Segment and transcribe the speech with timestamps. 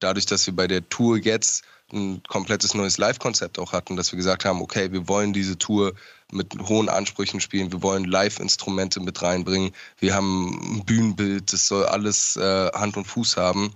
[0.00, 4.16] dadurch, dass wir bei der Tour jetzt ein komplettes neues Live-Konzept auch hatten, dass wir
[4.16, 5.94] gesagt haben, okay, wir wollen diese Tour
[6.32, 11.84] mit hohen Ansprüchen spielen, wir wollen Live-Instrumente mit reinbringen, wir haben ein Bühnenbild, das soll
[11.86, 13.74] alles äh, Hand und Fuß haben.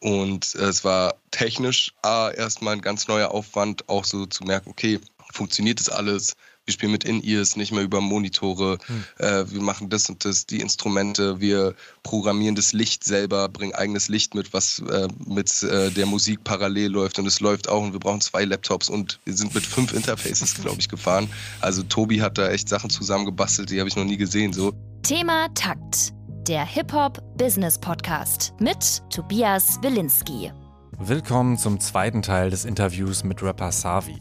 [0.00, 4.70] Und äh, es war technisch A, erstmal ein ganz neuer Aufwand, auch so zu merken,
[4.70, 5.00] okay,
[5.32, 6.36] funktioniert das alles?
[6.68, 9.04] Wir spielen mit In-Ears, nicht mehr über Monitore, hm.
[9.16, 14.08] äh, wir machen das und das, die Instrumente, wir programmieren das Licht selber, bringen eigenes
[14.08, 17.94] Licht mit, was äh, mit äh, der Musik parallel läuft und es läuft auch und
[17.94, 21.30] wir brauchen zwei Laptops und wir sind mit fünf Interfaces, glaube ich, gefahren.
[21.62, 24.74] Also Tobi hat da echt Sachen zusammengebastelt, die habe ich noch nie gesehen so.
[25.02, 26.12] Thema Takt,
[26.46, 30.52] der Hip-Hop-Business-Podcast mit Tobias Wilinski.
[30.98, 34.18] Willkommen zum zweiten Teil des Interviews mit Rapper Savi.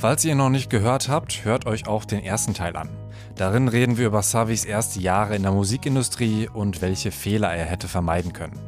[0.00, 2.88] Falls ihr noch nicht gehört habt, hört euch auch den ersten Teil an.
[3.36, 7.86] Darin reden wir über Savis erste Jahre in der Musikindustrie und welche Fehler er hätte
[7.86, 8.58] vermeiden können.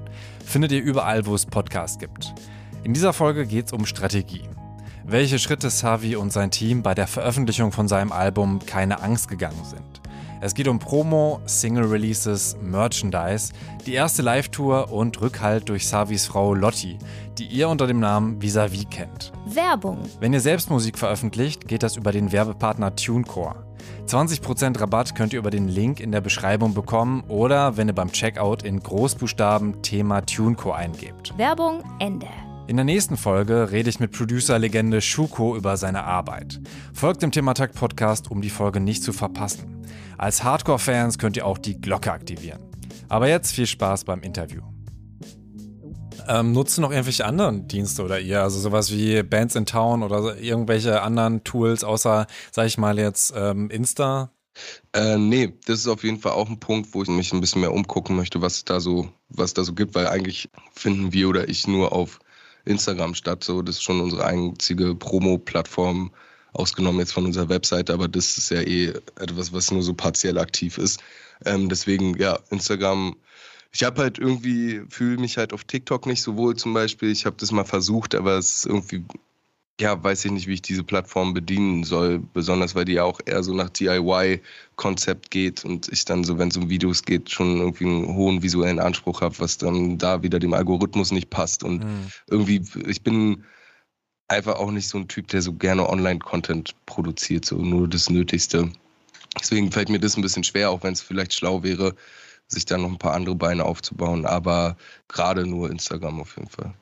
[0.45, 2.35] Findet ihr überall, wo es Podcasts gibt.
[2.85, 4.47] In dieser Folge geht es um Strategie.
[5.05, 9.65] Welche Schritte Savi und sein Team bei der Veröffentlichung von seinem Album Keine Angst gegangen
[9.65, 10.02] sind.
[10.43, 13.53] Es geht um Promo, Single-Releases, Merchandise,
[13.87, 16.99] die erste Live-Tour und Rückhalt durch Savis Frau Lotti,
[17.39, 19.31] die ihr unter dem Namen Visavi kennt.
[19.47, 20.01] Werbung.
[20.19, 23.55] Wenn ihr selbst Musik veröffentlicht, geht das über den Werbepartner TuneCore.
[24.09, 28.11] 20% Rabatt könnt ihr über den Link in der Beschreibung bekommen oder wenn ihr beim
[28.11, 31.39] Checkout in Großbuchstaben Thema TuneCore eingebt.
[31.39, 32.27] Werbung Ende.
[32.69, 36.61] In der nächsten Folge rede ich mit Producer-Legende Schuko über seine Arbeit.
[36.95, 39.85] Folgt dem Thematakt Podcast, um die Folge nicht zu verpassen.
[40.17, 42.61] Als Hardcore-Fans könnt ihr auch die Glocke aktivieren.
[43.09, 44.63] Aber jetzt viel Spaß beim Interview.
[46.29, 48.43] Ähm, nutzt ihr noch irgendwelche anderen Dienste oder ihr?
[48.43, 53.35] Also sowas wie Bands in Town oder irgendwelche anderen Tools, außer, sag ich mal jetzt,
[53.37, 54.31] ähm, Insta?
[54.93, 57.61] Äh, nee, das ist auf jeden Fall auch ein Punkt, wo ich mich ein bisschen
[57.61, 61.49] mehr umgucken möchte, was da so, was da so gibt, weil eigentlich finden wir oder
[61.49, 62.21] ich nur auf
[62.65, 63.45] Instagram statt.
[63.45, 66.13] So, das ist schon unsere einzige Promo-Plattform,
[66.53, 70.39] ausgenommen jetzt von unserer Webseite, aber das ist ja eh etwas, was nur so partiell
[70.39, 71.01] aktiv ist.
[71.45, 73.17] Ähm, deswegen, ja, Instagram.
[73.75, 77.11] Ich habe halt irgendwie, fühle mich halt auf TikTok nicht so wohl zum Beispiel.
[77.11, 79.05] Ich habe das mal versucht, aber es ist irgendwie,
[79.81, 82.21] ja, weiß ich nicht, wie ich diese Plattform bedienen soll.
[82.35, 86.49] Besonders, weil die ja auch eher so nach DIY-Konzept geht und ich dann so, wenn
[86.49, 90.39] es um Videos geht, schon irgendwie einen hohen visuellen Anspruch habe, was dann da wieder
[90.39, 91.65] dem Algorithmus nicht passt.
[91.65, 92.07] Und mhm.
[92.29, 93.45] irgendwie, ich bin
[94.29, 98.71] einfach auch nicht so ein Typ, der so gerne Online-Content produziert, so nur das Nötigste.
[99.41, 101.95] Deswegen fällt mir das ein bisschen schwer, auch wenn es vielleicht schlau wäre,
[102.49, 104.27] sich da noch ein paar andere Beine aufzubauen.
[104.27, 104.77] Aber
[105.09, 106.75] gerade nur Instagram auf jeden Fall.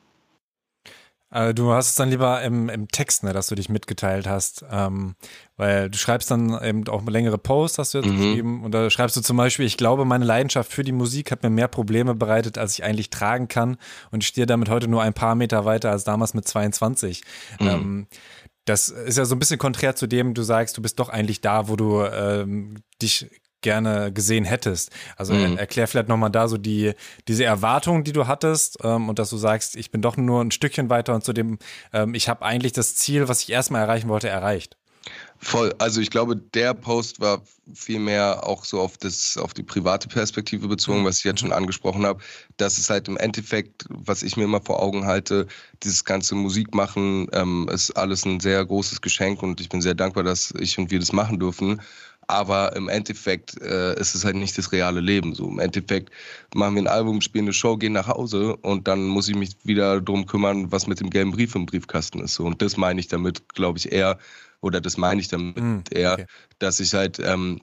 [1.31, 4.65] Also du hast es dann lieber im, im Text, ne, dass du dich mitgeteilt hast,
[4.71, 5.15] ähm,
[5.57, 8.17] weil du schreibst dann eben auch längere Posts, hast du jetzt mhm.
[8.17, 11.45] geschrieben, und da schreibst du zum Beispiel, ich glaube, meine Leidenschaft für die Musik hat
[11.45, 13.77] mir mehr Probleme bereitet, als ich eigentlich tragen kann
[14.11, 17.23] und ich stehe damit heute nur ein paar Meter weiter als damals mit 22.
[17.61, 17.67] Mhm.
[17.69, 18.07] Ähm,
[18.65, 21.41] das ist ja so ein bisschen konträr zu dem, du sagst, du bist doch eigentlich
[21.41, 23.31] da, wo du ähm, dich
[23.61, 24.91] gerne gesehen hättest.
[25.17, 25.57] Also mhm.
[25.57, 26.93] erklär vielleicht nochmal da so die,
[27.29, 30.51] diese Erwartungen, die du hattest ähm, und dass du sagst, ich bin doch nur ein
[30.51, 31.59] Stückchen weiter und zu dem,
[31.93, 34.77] ähm, ich habe eigentlich das Ziel, was ich erstmal erreichen wollte, erreicht.
[35.43, 35.75] Voll.
[35.79, 40.69] Also ich glaube, der Post war vielmehr auch so auf das, auf die private Perspektive
[40.69, 41.05] bezogen, mhm.
[41.07, 42.23] was ich jetzt schon angesprochen habe.
[42.59, 45.47] Das ist halt im Endeffekt, was ich mir immer vor Augen halte,
[45.83, 50.25] dieses ganze Musikmachen ähm, ist alles ein sehr großes Geschenk und ich bin sehr dankbar,
[50.25, 51.81] dass ich und wir das machen dürfen
[52.31, 55.35] aber im Endeffekt äh, ist es halt nicht das reale Leben.
[55.35, 56.11] So im Endeffekt
[56.55, 59.57] machen wir ein Album, spielen eine Show, gehen nach Hause und dann muss ich mich
[59.65, 62.35] wieder darum kümmern, was mit dem gelben Brief im Briefkasten ist.
[62.35, 64.19] So und das meine ich damit, glaube ich eher,
[64.61, 66.27] oder das meine ich damit mm, eher, okay.
[66.59, 67.61] dass ich halt ähm,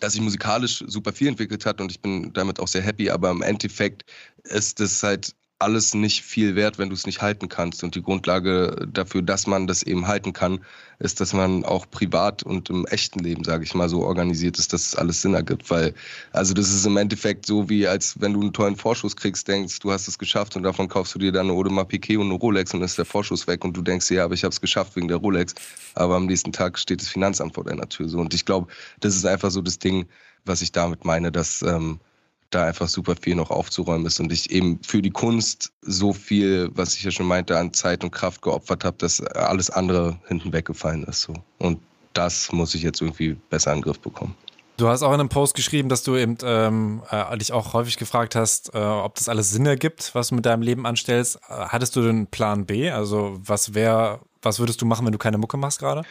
[0.00, 3.30] dass sich musikalisch super viel entwickelt hat und ich bin damit auch sehr happy, aber
[3.30, 4.04] im Endeffekt
[4.44, 7.84] ist das halt alles nicht viel wert, wenn du es nicht halten kannst.
[7.84, 10.60] Und die Grundlage dafür, dass man das eben halten kann,
[10.98, 14.72] ist, dass man auch privat und im echten Leben, sage ich mal, so organisiert ist,
[14.72, 15.70] dass es alles Sinn ergibt.
[15.70, 15.94] Weil,
[16.32, 19.80] also das ist im Endeffekt so, wie als wenn du einen tollen Vorschuss kriegst, denkst,
[19.80, 22.34] du hast es geschafft und davon kaufst du dir dann eine Audemars Piquet und eine
[22.34, 24.60] Rolex und dann ist der Vorschuss weg und du denkst, ja, aber ich habe es
[24.60, 25.54] geschafft wegen der Rolex.
[25.94, 28.08] Aber am nächsten Tag steht das Finanzamt vor deiner Tür.
[28.08, 28.18] So.
[28.18, 28.68] Und ich glaube,
[29.00, 30.06] das ist einfach so das Ding,
[30.46, 32.00] was ich damit meine, dass ähm,
[32.50, 36.70] da einfach super viel noch aufzuräumen ist und ich eben für die Kunst so viel,
[36.74, 40.52] was ich ja schon meinte, an Zeit und Kraft geopfert habe, dass alles andere hinten
[40.52, 41.22] weggefallen ist.
[41.22, 41.34] So.
[41.58, 41.80] Und
[42.12, 44.34] das muss ich jetzt irgendwie besser in den Griff bekommen.
[44.76, 47.98] Du hast auch in einem Post geschrieben, dass du eben ähm, äh, dich auch häufig
[47.98, 51.38] gefragt hast, äh, ob das alles Sinn ergibt, was du mit deinem Leben anstellst.
[51.48, 52.90] Hattest du den Plan B?
[52.90, 56.02] Also was wäre, was würdest du machen, wenn du keine Mucke machst gerade?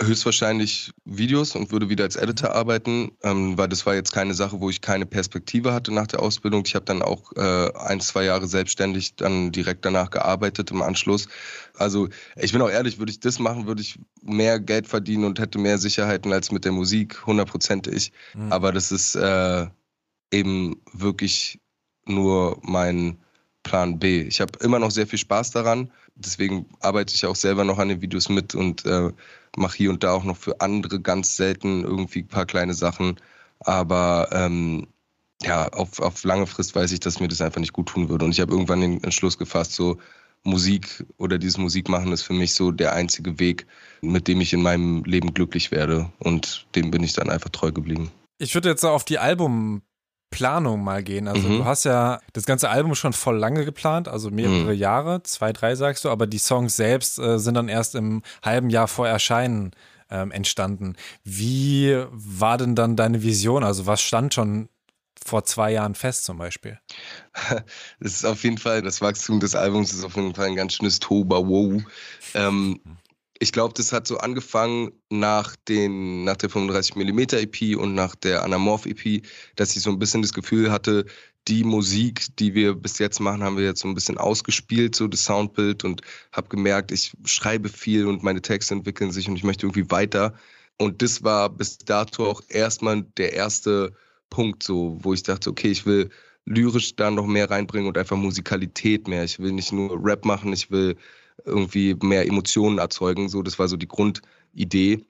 [0.00, 4.60] Höchstwahrscheinlich Videos und würde wieder als Editor arbeiten, ähm, weil das war jetzt keine Sache,
[4.60, 6.62] wo ich keine Perspektive hatte nach der Ausbildung.
[6.66, 11.28] Ich habe dann auch äh, ein, zwei Jahre selbstständig dann direkt danach gearbeitet im Anschluss.
[11.76, 15.40] Also ich bin auch ehrlich, würde ich das machen, würde ich mehr Geld verdienen und
[15.40, 18.12] hätte mehr Sicherheiten als mit der Musik, hundertprozentig.
[18.34, 18.52] Mhm.
[18.52, 19.66] Aber das ist äh,
[20.30, 21.58] eben wirklich
[22.06, 23.18] nur mein
[23.64, 24.22] Plan B.
[24.22, 25.90] Ich habe immer noch sehr viel Spaß daran.
[26.14, 29.12] Deswegen arbeite ich auch selber noch an den Videos mit und äh,
[29.58, 33.16] mache hier und da auch noch für andere ganz selten irgendwie ein paar kleine Sachen.
[33.60, 34.88] Aber ähm,
[35.42, 38.24] ja, auf, auf lange Frist weiß ich, dass mir das einfach nicht gut tun würde.
[38.24, 39.98] Und ich habe irgendwann den Entschluss gefasst, so
[40.44, 43.66] Musik oder dieses Musikmachen ist für mich so der einzige Weg,
[44.00, 46.10] mit dem ich in meinem Leben glücklich werde.
[46.18, 48.10] Und dem bin ich dann einfach treu geblieben.
[48.38, 49.82] Ich würde jetzt auf die Album
[50.30, 51.28] Planung mal gehen.
[51.28, 51.58] Also mhm.
[51.58, 54.78] du hast ja das ganze Album schon voll lange geplant, also mehrere mhm.
[54.78, 58.70] Jahre, zwei, drei sagst du, aber die Songs selbst äh, sind dann erst im halben
[58.70, 59.72] Jahr vor Erscheinen
[60.10, 60.96] ähm, entstanden.
[61.24, 63.64] Wie war denn dann deine Vision?
[63.64, 64.68] Also was stand schon
[65.24, 66.78] vor zwei Jahren fest zum Beispiel?
[68.00, 70.74] Das ist auf jeden Fall, das Wachstum des Albums ist auf jeden Fall ein ganz
[70.74, 71.82] schönes Toba Wow.
[72.34, 72.98] Ähm, mhm
[73.40, 78.42] ich glaube, das hat so angefangen nach, den, nach der 35mm EP und nach der
[78.42, 79.22] Anamorph EP,
[79.56, 81.06] dass ich so ein bisschen das Gefühl hatte,
[81.46, 85.06] die Musik, die wir bis jetzt machen, haben wir jetzt so ein bisschen ausgespielt, so
[85.06, 86.02] das Soundbild und
[86.32, 90.34] habe gemerkt, ich schreibe viel und meine Texte entwickeln sich und ich möchte irgendwie weiter.
[90.76, 93.94] Und das war bis dato auch erstmal der erste
[94.30, 96.10] Punkt, so, wo ich dachte, okay, ich will
[96.44, 99.24] lyrisch da noch mehr reinbringen und einfach Musikalität mehr.
[99.24, 100.96] Ich will nicht nur Rap machen, ich will
[101.44, 103.28] irgendwie mehr Emotionen erzeugen.
[103.28, 105.04] So, das war so die Grundidee.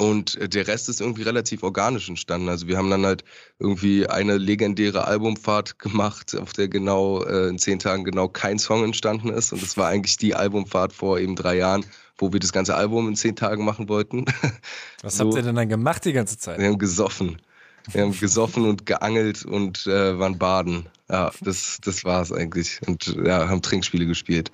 [0.00, 2.48] Und äh, der Rest ist irgendwie relativ organisch entstanden.
[2.48, 3.24] Also wir haben dann halt
[3.58, 8.84] irgendwie eine legendäre Albumfahrt gemacht, auf der genau äh, in zehn Tagen genau kein Song
[8.84, 9.52] entstanden ist.
[9.52, 11.84] Und das war eigentlich die Albumfahrt vor eben drei Jahren,
[12.16, 14.24] wo wir das ganze Album in zehn Tagen machen wollten.
[15.02, 15.24] Was so.
[15.24, 16.60] habt ihr denn dann gemacht die ganze Zeit?
[16.60, 17.42] Wir haben gesoffen.
[17.90, 20.88] Wir haben gesoffen und geangelt und äh, waren baden.
[21.10, 22.80] Ja, das, das war es eigentlich.
[22.86, 24.52] Und ja, haben Trinkspiele gespielt.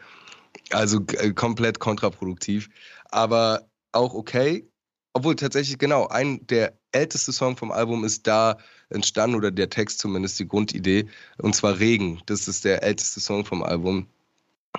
[0.70, 2.68] Also äh, komplett kontraproduktiv.
[3.10, 4.68] Aber auch okay.
[5.12, 8.58] Obwohl tatsächlich, genau, ein der älteste Song vom Album ist da
[8.90, 11.06] entstanden, oder der Text zumindest, die Grundidee.
[11.38, 12.20] Und zwar Regen.
[12.26, 14.08] Das ist der älteste Song vom Album.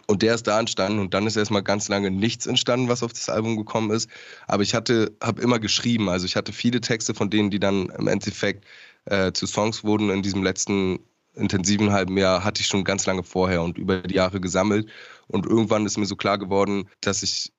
[0.08, 3.14] Und der ist da entstanden und dann ist erstmal ganz lange nichts entstanden, was auf
[3.14, 4.10] das Album gekommen ist.
[4.46, 6.10] Aber ich hatte, habe immer geschrieben.
[6.10, 8.66] Also ich hatte viele Texte von denen, die dann im Endeffekt
[9.06, 11.00] äh, zu Songs wurden in diesem letzten
[11.36, 14.90] intensiven halben Jahr, hatte ich schon ganz lange vorher und über die Jahre gesammelt.
[15.28, 17.52] Und irgendwann ist mir so klar geworden, dass ich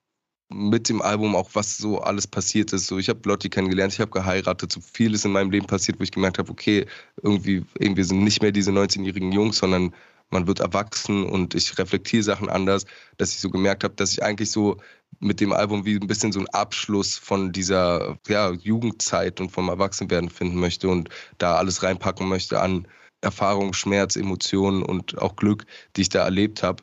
[0.49, 2.87] mit dem Album auch was so alles passiert ist.
[2.87, 6.05] So, ich habe Lotti kennengelernt, ich habe geheiratet, so vieles in meinem Leben passiert, wo
[6.05, 6.87] ich gemerkt habe, okay,
[7.23, 9.93] irgendwie, wir sind nicht mehr diese 19-jährigen Jungs, sondern
[10.31, 12.84] man wird erwachsen und ich reflektiere Sachen anders,
[13.17, 14.76] dass ich so gemerkt habe, dass ich eigentlich so
[15.20, 19.69] mit dem Album wie ein bisschen so einen Abschluss von dieser ja, Jugendzeit und vom
[19.69, 21.08] Erwachsenwerden finden möchte und
[21.38, 22.87] da alles reinpacken möchte an
[23.20, 25.66] Erfahrung, Schmerz, Emotionen und auch Glück,
[25.96, 26.82] die ich da erlebt habe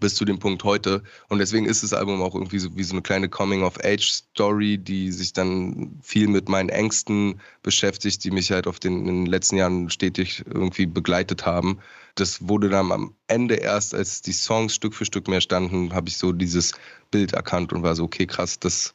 [0.00, 1.02] bis zu dem Punkt heute.
[1.28, 5.32] Und deswegen ist das Album auch irgendwie so wie so eine kleine Coming-of-Age-Story, die sich
[5.32, 9.90] dann viel mit meinen Ängsten beschäftigt, die mich halt auf den, in den letzten Jahren
[9.90, 11.78] stetig irgendwie begleitet haben.
[12.14, 16.08] Das wurde dann am Ende erst, als die Songs Stück für Stück mehr standen, habe
[16.08, 16.72] ich so dieses
[17.10, 18.94] Bild erkannt und war so, okay, krass, das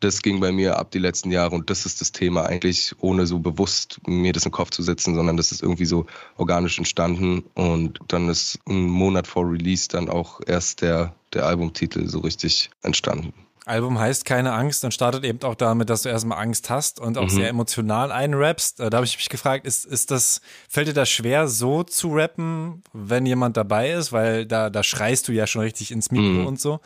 [0.00, 3.26] das ging bei mir ab die letzten Jahre und das ist das Thema eigentlich, ohne
[3.26, 6.06] so bewusst mir das den Kopf zu setzen, sondern das ist irgendwie so
[6.36, 12.08] organisch entstanden und dann ist ein Monat vor Release dann auch erst der, der Albumtitel
[12.08, 13.32] so richtig entstanden.
[13.64, 17.18] Album heißt Keine Angst und startet eben auch damit, dass du erstmal Angst hast und
[17.18, 17.30] auch mhm.
[17.30, 18.78] sehr emotional einrappst.
[18.78, 22.14] Äh, da habe ich mich gefragt, ist, ist das, fällt dir das schwer, so zu
[22.14, 24.12] rappen, wenn jemand dabei ist?
[24.12, 26.46] Weil da, da schreist du ja schon richtig ins Mikro mhm.
[26.46, 26.78] und so.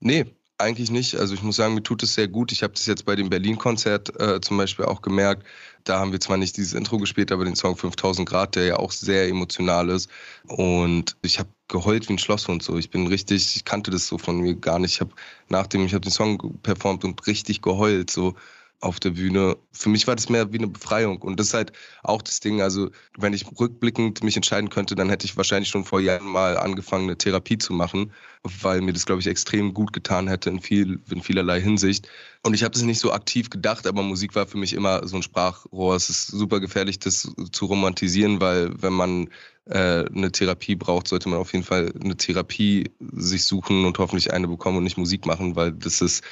[0.00, 0.26] Nee,
[0.58, 1.16] eigentlich nicht.
[1.16, 2.52] Also ich muss sagen, mir tut es sehr gut.
[2.52, 5.44] Ich habe das jetzt bei dem Berlin-Konzert äh, zum Beispiel auch gemerkt.
[5.84, 8.76] Da haben wir zwar nicht dieses Intro gespielt, aber den Song 5000 Grad, der ja
[8.76, 10.08] auch sehr emotional ist.
[10.46, 12.78] Und ich habe geheult wie ein Schlosshund so.
[12.78, 14.94] Ich bin richtig, ich kannte das so von mir gar nicht.
[14.94, 15.12] Ich habe
[15.48, 18.34] nachdem ich habe den Song performt und richtig geheult so
[18.84, 19.56] auf der Bühne.
[19.72, 21.22] Für mich war das mehr wie eine Befreiung.
[21.22, 21.72] Und das ist halt
[22.02, 22.60] auch das Ding.
[22.60, 26.56] Also, wenn ich rückblickend mich entscheiden könnte, dann hätte ich wahrscheinlich schon vor Jahren mal
[26.56, 28.12] angefangen, eine Therapie zu machen,
[28.62, 32.08] weil mir das, glaube ich, extrem gut getan hätte in, viel, in vielerlei Hinsicht.
[32.42, 35.16] Und ich habe das nicht so aktiv gedacht, aber Musik war für mich immer so
[35.16, 35.96] ein Sprachrohr.
[35.96, 39.28] Es ist super gefährlich, das zu romantisieren, weil wenn man
[39.66, 44.32] äh, eine Therapie braucht, sollte man auf jeden Fall eine Therapie sich suchen und hoffentlich
[44.32, 46.22] eine bekommen und nicht Musik machen, weil das ist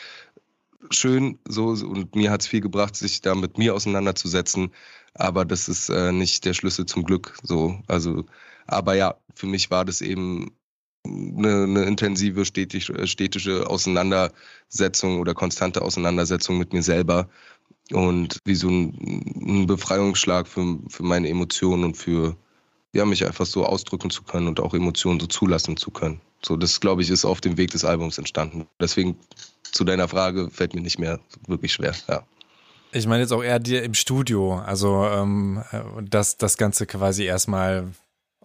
[0.90, 4.72] schön so und mir hat es viel gebracht, sich da mit mir auseinanderzusetzen.
[5.14, 7.36] Aber das ist äh, nicht der Schlüssel zum Glück.
[7.42, 8.24] So, also,
[8.66, 10.52] aber ja, für mich war das eben
[11.04, 17.28] eine, eine intensive stetig, städtische Auseinandersetzung oder konstante Auseinandersetzung mit mir selber
[17.90, 22.36] und wie so ein, ein Befreiungsschlag für, für meine Emotionen und für
[22.92, 26.20] ja, mich einfach so ausdrücken zu können und auch Emotionen so zulassen zu können.
[26.44, 28.66] So, das glaube ich, ist auf dem Weg des Albums entstanden.
[28.80, 29.18] Deswegen
[29.62, 32.24] zu deiner Frage fällt mir nicht mehr wirklich schwer, ja.
[32.94, 35.64] Ich meine jetzt auch eher dir im Studio, also ähm,
[36.02, 37.88] dass das Ganze quasi erstmal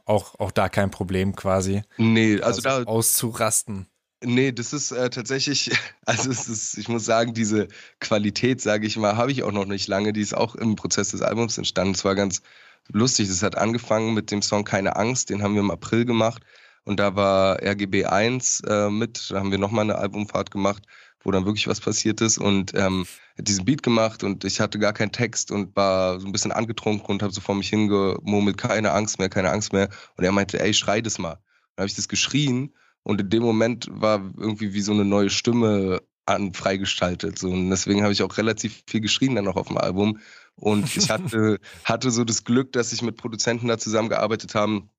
[0.06, 1.82] auch, auch da kein Problem quasi.
[1.98, 3.88] Nee, also, also da auszurasten.
[4.24, 5.72] Nee, das ist äh, tatsächlich,
[6.06, 7.68] also es ist, ich muss sagen, diese
[8.00, 10.14] Qualität, sage ich mal, habe ich auch noch nicht lange.
[10.14, 11.94] Die ist auch im Prozess des Albums entstanden.
[11.94, 12.42] Es war ganz
[12.92, 13.28] lustig.
[13.28, 16.44] Das hat angefangen mit dem Song Keine Angst, den haben wir im April gemacht.
[16.84, 20.84] Und da war RGB 1 äh, mit, da haben wir nochmal eine Albumfahrt gemacht,
[21.24, 22.38] wo dann wirklich was passiert ist.
[22.38, 23.06] Und ähm,
[23.38, 27.08] diesen Beat gemacht und ich hatte gar keinen Text und war so ein bisschen angetrunken
[27.08, 29.90] und habe so vor mich hingemurmelt, keine Angst mehr, keine Angst mehr.
[30.16, 31.40] Und er meinte, ey, schrei das mal.
[31.76, 35.30] Dann habe ich das geschrien und in dem Moment war irgendwie wie so eine neue
[35.30, 37.40] Stimme an freigestaltet.
[37.40, 37.50] So.
[37.50, 40.20] Und deswegen habe ich auch relativ viel geschrien dann noch auf dem Album.
[40.56, 44.90] Und ich hatte, hatte so das Glück, dass ich mit Produzenten da zusammengearbeitet haben,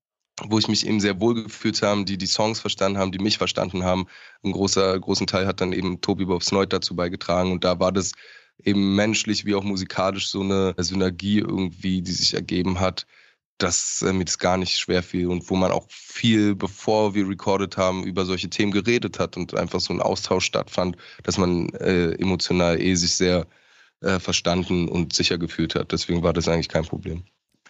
[0.47, 3.37] wo ich mich eben sehr wohl gefühlt habe, die die Songs verstanden haben, die mich
[3.37, 4.07] verstanden haben.
[4.43, 7.51] Ein großer, großen Teil hat dann eben Tobi Bobs Neut dazu beigetragen.
[7.51, 8.13] Und da war das
[8.63, 13.05] eben menschlich wie auch musikalisch so eine Synergie irgendwie, die sich ergeben hat,
[13.59, 17.27] dass äh, mir das gar nicht schwer fiel und wo man auch viel, bevor wir
[17.29, 21.69] recorded haben, über solche Themen geredet hat und einfach so ein Austausch stattfand, dass man
[21.75, 23.47] äh, emotional eh sich sehr
[24.01, 25.91] äh, verstanden und sicher gefühlt hat.
[25.91, 27.25] Deswegen war das eigentlich kein Problem.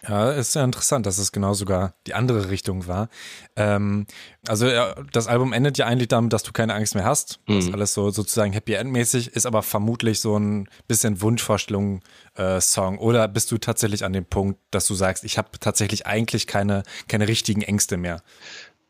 [0.06, 3.08] Ja, ist ja interessant, dass es genau sogar die andere Richtung war.
[3.56, 4.06] Ähm,
[4.48, 4.66] also
[5.12, 7.40] das Album endet ja eigentlich damit, dass du keine Angst mehr hast.
[7.46, 7.56] Mhm.
[7.56, 12.00] Das ist alles so sozusagen Happy End mäßig, ist aber vermutlich so ein bisschen Wunschvorstellung
[12.36, 12.60] äh.
[12.98, 16.82] Oder bist du tatsächlich an dem Punkt, dass du sagst, ich habe tatsächlich eigentlich keine
[17.08, 18.22] keine richtigen Ängste mehr?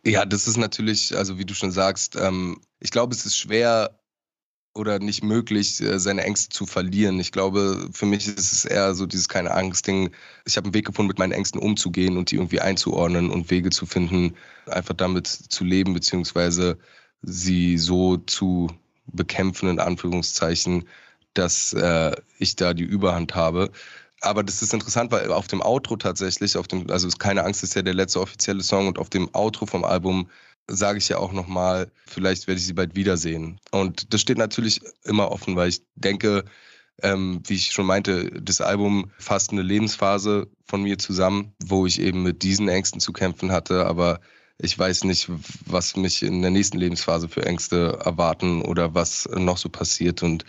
[0.05, 4.00] Ja, das ist natürlich, also wie du schon sagst, ähm, ich glaube, es ist schwer
[4.75, 7.19] oder nicht möglich, äh, seine Ängste zu verlieren.
[7.19, 10.11] Ich glaube, für mich ist es eher so dieses keine Angst-Ding.
[10.45, 13.71] Ich habe einen Weg gefunden, mit meinen Ängsten umzugehen und die irgendwie einzuordnen und Wege
[13.71, 14.35] zu finden,
[14.67, 16.79] einfach damit zu leben, beziehungsweise
[17.23, 18.69] sie so zu
[19.07, 20.85] bekämpfen, in Anführungszeichen,
[21.35, 23.71] dass äh, ich da die Überhand habe.
[24.23, 27.75] Aber das ist interessant, weil auf dem Outro tatsächlich, auf dem, also keine Angst ist
[27.75, 30.29] ja der letzte offizielle Song und auf dem Outro vom Album
[30.69, 33.61] sage ich ja auch nochmal, vielleicht werde ich sie bald wiedersehen.
[33.71, 36.45] Und das steht natürlich immer offen, weil ich denke,
[37.03, 42.01] ähm, wie ich schon meinte, das Album fasst eine Lebensphase von mir zusammen, wo ich
[42.01, 44.21] eben mit diesen Ängsten zu kämpfen hatte, aber
[44.59, 45.29] ich weiß nicht,
[45.65, 50.23] was mich in der nächsten Lebensphase für Ängste erwarten oder was noch so passiert.
[50.23, 50.45] Und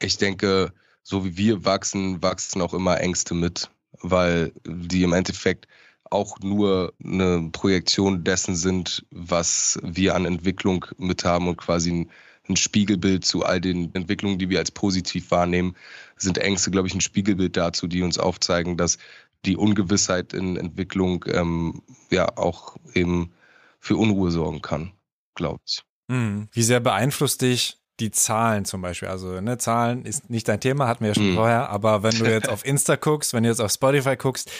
[0.00, 0.72] ich denke,
[1.04, 3.70] so wie wir wachsen, wachsen auch immer Ängste mit,
[4.00, 5.68] weil die im Endeffekt
[6.14, 12.10] auch nur eine Projektion dessen sind, was wir an Entwicklung mit haben und quasi ein,
[12.48, 15.74] ein Spiegelbild zu all den Entwicklungen, die wir als positiv wahrnehmen,
[16.16, 18.98] sind Ängste, glaube ich, ein Spiegelbild dazu, die uns aufzeigen, dass
[19.44, 23.32] die Ungewissheit in Entwicklung ähm, ja auch eben
[23.80, 24.92] für Unruhe sorgen kann,
[25.34, 25.82] glaube ich.
[26.10, 26.48] Hm.
[26.52, 29.08] Wie sehr beeinflusst dich die Zahlen zum Beispiel.
[29.08, 31.36] Also, ne, Zahlen ist nicht dein Thema, hatten wir ja schon mm.
[31.36, 34.50] vorher, aber wenn du jetzt auf Insta guckst, wenn du jetzt auf Spotify guckst,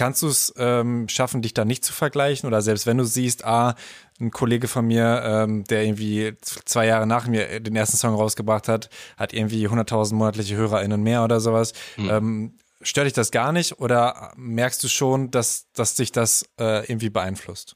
[0.00, 2.46] Kannst du es ähm, schaffen, dich da nicht zu vergleichen?
[2.46, 3.74] Oder selbst wenn du siehst, ah,
[4.18, 8.66] ein Kollege von mir, ähm, der irgendwie zwei Jahre nach mir den ersten Song rausgebracht
[8.66, 8.88] hat,
[9.18, 11.74] hat irgendwie 100.000 monatliche HörerInnen mehr oder sowas.
[11.98, 12.08] Mhm.
[12.08, 16.90] Ähm, stört dich das gar nicht oder merkst du schon, dass, dass dich das äh,
[16.90, 17.74] irgendwie beeinflusst?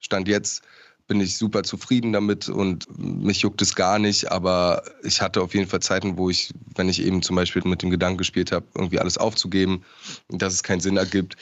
[0.00, 0.60] Stand jetzt
[1.06, 5.54] bin ich super zufrieden damit und mich juckt es gar nicht, aber ich hatte auf
[5.54, 8.66] jeden Fall Zeiten, wo ich, wenn ich eben zum Beispiel mit dem Gedanken gespielt habe,
[8.74, 9.84] irgendwie alles aufzugeben,
[10.28, 11.36] dass es keinen Sinn ergibt,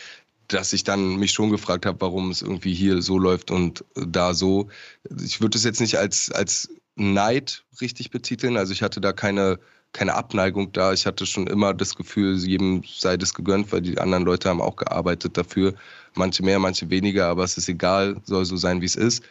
[0.48, 4.34] dass ich dann mich schon gefragt habe, warum es irgendwie hier so läuft und da
[4.34, 4.68] so.
[5.22, 9.60] Ich würde es jetzt nicht als, als Neid richtig betiteln, also ich hatte da keine,
[9.92, 10.92] keine Abneigung da.
[10.92, 14.60] Ich hatte schon immer das Gefühl, jedem sei das gegönnt, weil die anderen Leute haben
[14.60, 15.74] auch gearbeitet dafür.
[16.14, 19.22] Manche mehr, manche weniger, aber es ist egal, soll so sein, wie es ist.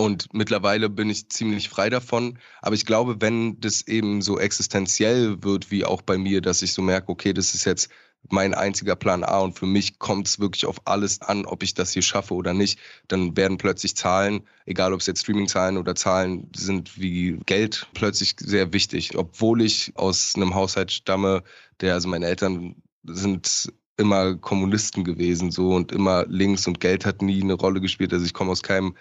[0.00, 2.38] Und mittlerweile bin ich ziemlich frei davon.
[2.62, 6.72] Aber ich glaube, wenn das eben so existenziell wird, wie auch bei mir, dass ich
[6.72, 7.90] so merke, okay, das ist jetzt
[8.30, 11.74] mein einziger Plan A und für mich kommt es wirklich auf alles an, ob ich
[11.74, 12.78] das hier schaffe oder nicht,
[13.08, 18.36] dann werden plötzlich Zahlen, egal ob es jetzt Streaming-Zahlen oder Zahlen sind wie Geld, plötzlich
[18.38, 19.16] sehr wichtig.
[19.18, 21.42] Obwohl ich aus einem Haushalt stamme,
[21.80, 27.20] der, also meine Eltern sind immer Kommunisten gewesen so und immer links und Geld hat
[27.20, 28.14] nie eine Rolle gespielt.
[28.14, 28.94] Also ich komme aus keinem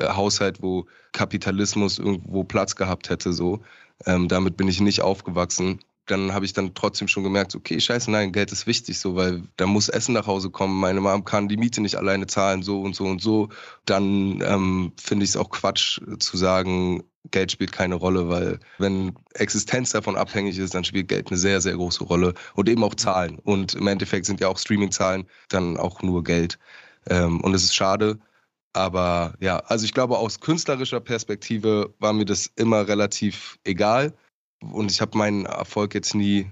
[0.00, 3.32] Haushalt, wo Kapitalismus irgendwo Platz gehabt hätte.
[3.32, 3.60] So.
[4.06, 5.80] Ähm, damit bin ich nicht aufgewachsen.
[6.06, 9.44] dann habe ich dann trotzdem schon gemerkt, okay, scheiße, nein, Geld ist wichtig, so, weil
[9.56, 10.78] da muss Essen nach Hause kommen.
[10.80, 13.50] Meine Mom kann die Miete nicht alleine zahlen, so und so und so.
[13.86, 19.14] Dann ähm, finde ich es auch Quatsch zu sagen, Geld spielt keine Rolle, weil wenn
[19.34, 22.94] Existenz davon abhängig ist, dann spielt Geld eine sehr, sehr große Rolle und eben auch
[22.94, 23.38] Zahlen.
[23.38, 26.58] Und im Endeffekt sind ja auch Streaming-Zahlen dann auch nur Geld.
[27.08, 28.18] Ähm, und es ist schade.
[28.72, 34.14] Aber ja, also ich glaube, aus künstlerischer Perspektive war mir das immer relativ egal.
[34.62, 36.50] Und ich habe meinen Erfolg jetzt nie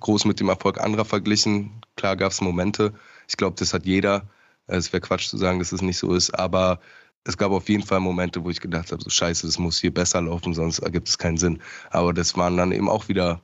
[0.00, 1.80] groß mit dem Erfolg anderer verglichen.
[1.96, 2.92] Klar gab es Momente.
[3.28, 4.28] Ich glaube, das hat jeder.
[4.66, 6.30] Es wäre Quatsch zu sagen, dass es nicht so ist.
[6.30, 6.80] Aber
[7.24, 9.92] es gab auf jeden Fall Momente, wo ich gedacht habe, so scheiße, das muss hier
[9.92, 11.60] besser laufen, sonst ergibt es keinen Sinn.
[11.90, 13.40] Aber das waren dann eben auch wieder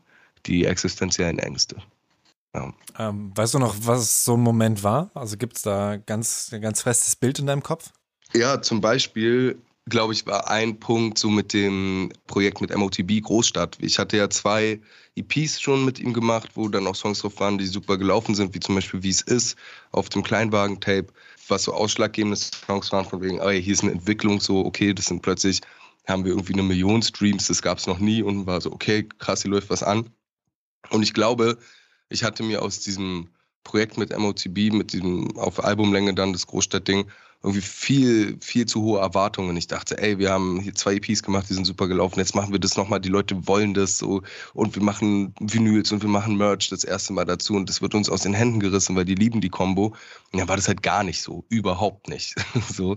[0.47, 1.77] die existenziellen Ängste.
[2.57, 2.73] Ja.
[2.99, 5.11] Ähm, weißt du noch, was so ein Moment war?
[5.15, 7.91] Also gibt es da ganz, ein ganz festes Bild in deinem Kopf?
[8.33, 13.77] Ja, zum Beispiel, glaube ich, war ein Punkt so mit dem Projekt mit MOTB Großstadt.
[13.81, 14.81] Ich hatte ja zwei
[15.15, 18.55] EPs schon mit ihm gemacht, wo dann auch Songs drauf waren, die super gelaufen sind,
[18.55, 19.57] wie zum Beispiel Wie es ist
[19.93, 21.09] auf dem Kleinwagen-Tape
[21.49, 25.07] was so ausschlaggebende Songs waren, von wegen, ey, hier ist eine Entwicklung, so, okay, das
[25.07, 25.61] sind plötzlich,
[26.07, 29.09] haben wir irgendwie eine Million Streams, das gab es noch nie und war so, okay,
[29.19, 30.11] krass, hier läuft was an.
[30.91, 31.59] Und ich glaube,
[32.09, 33.29] ich hatte mir aus diesem
[33.65, 37.07] Projekt mit MOTB, mit diesem auf Albumlänge dann das Großstadtding,
[37.43, 39.57] irgendwie viel, viel zu hohe Erwartungen.
[39.57, 42.19] Ich dachte, ey, wir haben hier zwei EPs gemacht, die sind super gelaufen.
[42.19, 43.01] Jetzt machen wir das nochmal.
[43.01, 44.23] Die Leute wollen das so.
[44.55, 47.55] Und wir machen Vinyls und wir machen Merch das erste Mal dazu.
[47.55, 49.95] Und das wird uns aus den Händen gerissen, weil die lieben die Combo.
[50.33, 51.45] Und dann war das halt gar nicht so.
[51.49, 52.35] Überhaupt nicht.
[52.73, 52.97] so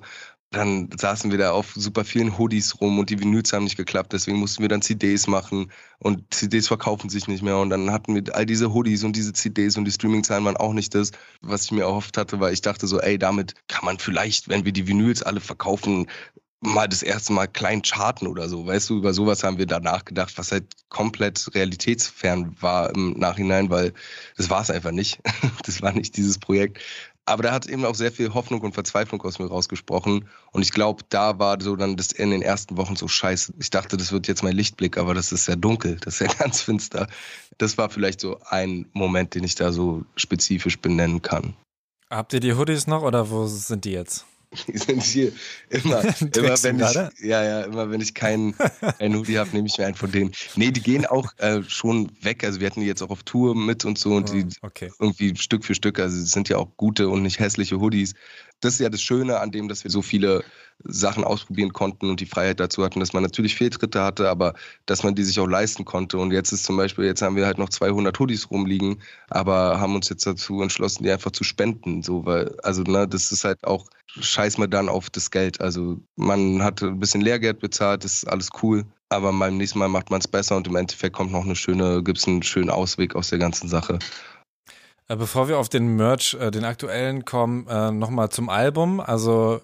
[0.51, 4.13] dann saßen wir da auf super vielen Hoodies rum und die Vinyls haben nicht geklappt,
[4.13, 8.15] deswegen mussten wir dann CDs machen und CDs verkaufen sich nicht mehr und dann hatten
[8.15, 11.65] wir all diese Hoodies und diese CDs und die Streamingzahlen waren auch nicht das, was
[11.65, 14.71] ich mir erhofft hatte, weil ich dachte so, ey, damit kann man vielleicht, wenn wir
[14.71, 16.07] die Vinyls alle verkaufen,
[16.61, 18.65] mal das erste Mal klein charten oder so.
[18.65, 23.69] Weißt du, über sowas haben wir da nachgedacht, was halt komplett realitätsfern war im Nachhinein,
[23.69, 23.93] weil
[24.35, 25.19] das war es einfach nicht.
[25.63, 26.79] Das war nicht dieses Projekt.
[27.29, 30.27] Aber da hat eben auch sehr viel Hoffnung und Verzweiflung aus mir rausgesprochen.
[30.51, 33.53] Und ich glaube, da war so dann das in den ersten Wochen so scheiße.
[33.59, 36.33] Ich dachte, das wird jetzt mein Lichtblick, aber das ist ja dunkel, das ist ja
[36.39, 37.07] ganz finster.
[37.59, 41.53] Das war vielleicht so ein Moment, den ich da so spezifisch benennen kann.
[42.09, 44.25] Habt ihr die Hoodies noch oder wo sind die jetzt?
[44.67, 45.31] Die sind hier
[45.69, 46.01] immer,
[46.35, 48.55] immer wenn ich, ja, ja, immer wenn ich keinen
[48.97, 50.31] kein Hoodie habe, nehme ich mir einen von denen.
[50.55, 52.43] Nee, die gehen auch äh, schon weg.
[52.43, 54.91] Also wir hatten die jetzt auch auf Tour mit und so und oh, die okay.
[54.99, 58.15] irgendwie Stück für Stück, also es sind ja auch gute und nicht hässliche Hoodies
[58.61, 60.43] das ist ja das Schöne an dem, dass wir so viele
[60.83, 64.53] Sachen ausprobieren konnten und die Freiheit dazu hatten, dass man natürlich Fehltritte hatte, aber
[64.85, 66.17] dass man die sich auch leisten konnte.
[66.17, 69.95] Und jetzt ist zum Beispiel, jetzt haben wir halt noch 200 Hoodies rumliegen, aber haben
[69.95, 72.01] uns jetzt dazu entschlossen, die einfach zu spenden.
[72.01, 73.87] So, weil, also, ne, das ist halt auch,
[74.19, 75.59] scheiß mal dann auf das Geld.
[75.59, 78.85] Also, man hat ein bisschen Lehrgeld bezahlt, das ist alles cool.
[79.09, 82.03] Aber beim nächsten Mal macht man es besser und im Endeffekt kommt noch eine schöne,
[82.03, 83.99] gibt es einen schönen Ausweg aus der ganzen Sache.
[85.09, 88.99] Äh, bevor wir auf den Merch, äh, den aktuellen kommen, äh, nochmal zum Album.
[89.01, 89.59] Also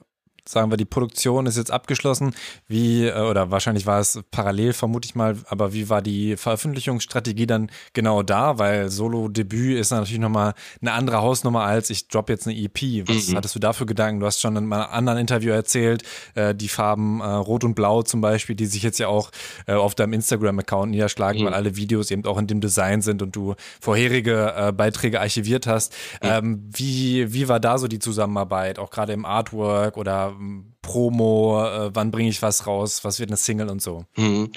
[0.47, 2.35] sagen wir, die Produktion ist jetzt abgeschlossen.
[2.67, 7.47] Wie, äh, oder wahrscheinlich war es parallel, vermute ich mal, aber wie war die Veröffentlichungsstrategie
[7.47, 8.59] dann genau da?
[8.59, 13.07] Weil Solo-Debüt ist natürlich nochmal eine andere Hausnummer als ich drop jetzt eine EP.
[13.07, 13.37] Was mhm.
[13.37, 14.19] hattest du dafür Gedanken?
[14.19, 16.03] Du hast schon in einem anderen Interview erzählt,
[16.35, 19.31] äh, die Farben äh, Rot und Blau zum Beispiel, die sich jetzt ja auch
[19.67, 21.45] auf deinem Instagram-Account niederschlagen, mhm.
[21.47, 25.93] weil alle Videos eben auch in dem Design sind und du vorherige Beiträge archiviert hast.
[26.21, 26.69] Mhm.
[26.71, 30.34] Wie, wie war da so die Zusammenarbeit, auch gerade im Artwork oder
[30.81, 34.05] Promo, äh, wann bringe ich was raus, was wird eine Single und so.
[34.15, 34.51] Mhm.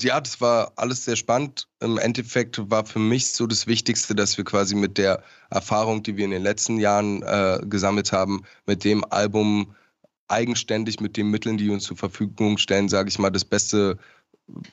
[0.00, 1.68] Ja, das war alles sehr spannend.
[1.80, 6.16] Im Endeffekt war für mich so das Wichtigste, dass wir quasi mit der Erfahrung, die
[6.16, 9.74] wir in den letzten Jahren äh, gesammelt haben, mit dem Album
[10.28, 13.98] eigenständig mit den Mitteln, die uns zur Verfügung stellen, sage ich mal, das beste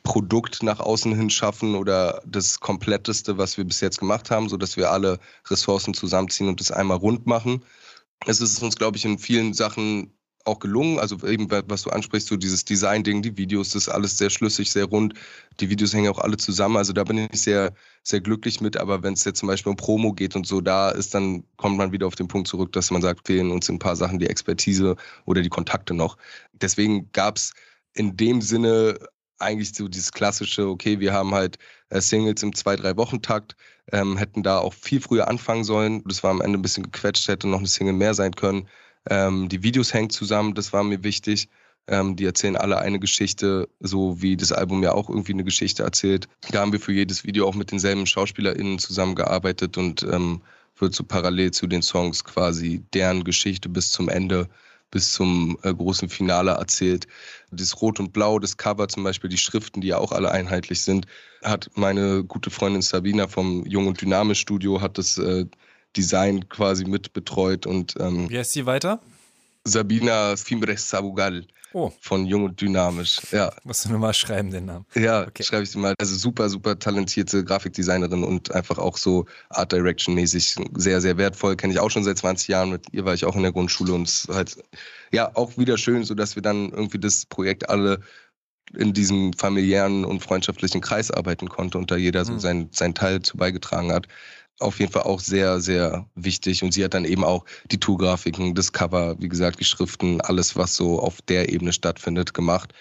[0.04, 4.78] Produkt nach außen hin schaffen oder das kompletteste, was wir bis jetzt gemacht haben, sodass
[4.78, 7.63] wir alle Ressourcen zusammenziehen und das einmal rund machen.
[8.26, 10.12] Es ist uns, glaube ich, in vielen Sachen
[10.48, 11.00] auch gelungen.
[11.00, 14.72] Also eben, was du ansprichst, so dieses Design-Ding, die Videos, das ist alles sehr schlüssig,
[14.72, 15.14] sehr rund.
[15.60, 16.78] Die Videos hängen auch alle zusammen.
[16.78, 18.78] Also da bin ich sehr, sehr glücklich mit.
[18.78, 21.78] Aber wenn es jetzt zum Beispiel um Promo geht und so, da ist dann, kommt
[21.78, 24.28] man wieder auf den Punkt zurück, dass man sagt, fehlen uns ein paar Sachen die
[24.28, 26.18] Expertise oder die Kontakte noch.
[26.54, 27.54] Deswegen gab es
[27.94, 28.98] in dem Sinne
[29.40, 31.58] eigentlich so dieses klassische, okay, wir haben halt
[31.90, 33.56] äh, Singles im zwei, drei Wochen-Takt,
[33.92, 36.04] ähm, hätten da auch viel früher anfangen sollen.
[36.06, 38.68] Das war am Ende ein bisschen gequetscht, hätte noch eine Single mehr sein können.
[39.10, 41.50] Ähm, die Videos hängen zusammen, das war mir wichtig.
[41.89, 45.84] Ähm, die erzählen alle eine Geschichte, so wie das Album ja auch irgendwie eine Geschichte
[45.84, 46.28] erzählt.
[46.52, 50.41] Da haben wir für jedes Video auch mit denselben SchauspielerInnen zusammengearbeitet und ähm,
[50.78, 54.50] wird so parallel zu den Songs quasi deren Geschichte bis zum Ende
[54.91, 57.08] bis zum äh, großen Finale erzählt.
[57.52, 60.82] Das Rot und Blau, das Cover zum Beispiel, die Schriften, die ja auch alle einheitlich
[60.82, 61.08] sind,
[61.43, 65.46] hat meine gute Freundin Sabina vom Jung und Dynamisch Studio hat das äh,
[65.95, 69.02] Design quasi mit betreut und ähm, wie heißt sie weiter?
[69.63, 71.45] Sabina Fimbres Sabugal.
[71.73, 71.91] Oh.
[72.00, 73.52] Von Jung und Dynamisch, ja.
[73.63, 74.86] Musst du nur mal schreiben, den Namen.
[74.95, 75.43] Ja, okay.
[75.43, 75.93] schreibe ich sie mal.
[76.00, 81.58] Also super, super talentierte Grafikdesignerin und einfach auch so Art Direction mäßig sehr, sehr wertvoll.
[81.58, 82.69] Kenne ich auch schon seit 20 Jahren.
[82.71, 84.58] Mit ihr war ich auch in der Grundschule und es ist halt,
[85.12, 88.00] ja, auch wieder schön, so dass wir dann irgendwie das Projekt alle
[88.73, 92.39] in diesem familiären und freundschaftlichen Kreis arbeiten konnte und da jeder so mhm.
[92.39, 94.08] sein, sein Teil zu beigetragen hat
[94.60, 96.63] auf jeden Fall auch sehr, sehr wichtig.
[96.63, 100.56] Und sie hat dann eben auch die Tourgrafiken, das Cover, wie gesagt, die Schriften, alles,
[100.56, 102.74] was so auf der Ebene stattfindet, gemacht.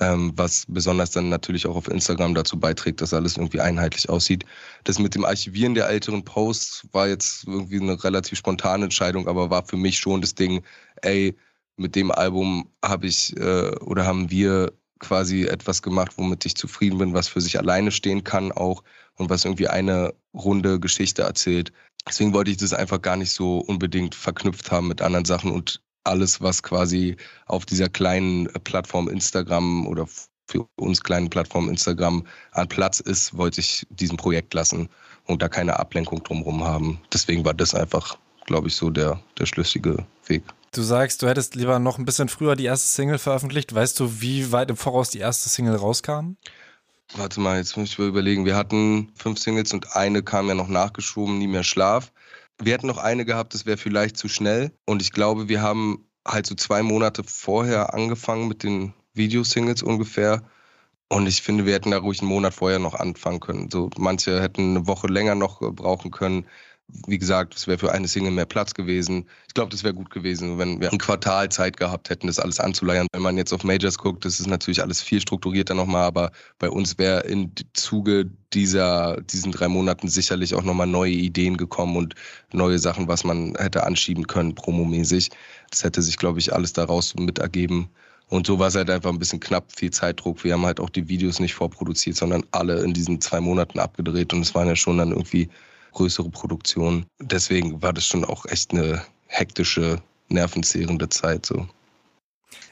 [0.00, 4.44] Ähm, was besonders dann natürlich auch auf Instagram dazu beiträgt, dass alles irgendwie einheitlich aussieht.
[4.82, 9.50] Das mit dem Archivieren der älteren Posts war jetzt irgendwie eine relativ spontane Entscheidung, aber
[9.50, 10.64] war für mich schon das Ding,
[11.02, 11.36] ey,
[11.76, 14.72] mit dem Album habe ich äh, oder haben wir
[15.04, 18.82] quasi etwas gemacht, womit ich zufrieden bin, was für sich alleine stehen kann auch
[19.16, 21.72] und was irgendwie eine runde Geschichte erzählt.
[22.08, 25.80] Deswegen wollte ich das einfach gar nicht so unbedingt verknüpft haben mit anderen Sachen und
[26.04, 30.06] alles, was quasi auf dieser kleinen Plattform Instagram oder
[30.46, 34.88] für uns kleinen Plattform Instagram an Platz ist, wollte ich diesem Projekt lassen
[35.24, 37.00] und da keine Ablenkung drumherum haben.
[37.12, 40.42] Deswegen war das einfach, glaube ich, so der, der schlüssige Weg.
[40.74, 43.72] Du sagst, du hättest lieber noch ein bisschen früher die erste Single veröffentlicht.
[43.72, 46.32] Weißt du, wie weit im Voraus die erste Single rauskam?
[47.16, 48.44] Warte mal, jetzt muss ich mal überlegen.
[48.44, 52.12] Wir hatten fünf Singles und eine kam ja noch nachgeschoben, nie mehr Schlaf.
[52.60, 54.72] Wir hätten noch eine gehabt, das wäre vielleicht zu schnell.
[54.84, 60.42] Und ich glaube, wir haben halt so zwei Monate vorher angefangen mit den Videosingles ungefähr.
[61.08, 63.70] Und ich finde, wir hätten da ruhig einen Monat vorher noch anfangen können.
[63.70, 66.46] So manche hätten eine Woche länger noch brauchen können
[67.06, 69.26] wie gesagt, es wäre für eine Single mehr Platz gewesen.
[69.48, 72.60] Ich glaube, das wäre gut gewesen, wenn wir ein Quartal Zeit gehabt hätten, das alles
[72.60, 73.06] anzuleiern.
[73.12, 76.70] Wenn man jetzt auf Majors guckt, das ist natürlich alles viel strukturierter nochmal, aber bei
[76.70, 82.14] uns wäre im Zuge dieser, diesen drei Monaten sicherlich auch nochmal neue Ideen gekommen und
[82.52, 85.30] neue Sachen, was man hätte anschieben können, promomäßig.
[85.70, 87.90] Das hätte sich, glaube ich, alles daraus mit ergeben.
[88.28, 90.44] Und so war es halt einfach ein bisschen knapp, viel Zeitdruck.
[90.44, 94.32] Wir haben halt auch die Videos nicht vorproduziert, sondern alle in diesen zwei Monaten abgedreht.
[94.32, 95.50] Und es waren ja schon dann irgendwie
[95.94, 97.06] größere Produktionen.
[97.20, 101.66] Deswegen war das schon auch echt eine hektische, nervenzehrende Zeit so.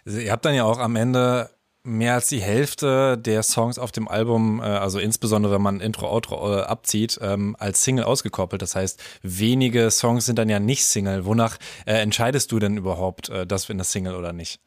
[0.05, 1.51] Also ihr habt dann ja auch am Ende
[1.85, 6.09] mehr als die Hälfte der Songs auf dem Album, äh, also insbesondere wenn man Intro,
[6.09, 8.63] Outro äh, abzieht, ähm, als Single ausgekoppelt.
[8.63, 11.25] Das heißt, wenige Songs sind dann ja nicht Single.
[11.25, 14.61] Wonach äh, entscheidest du denn überhaupt, das in der Single oder nicht?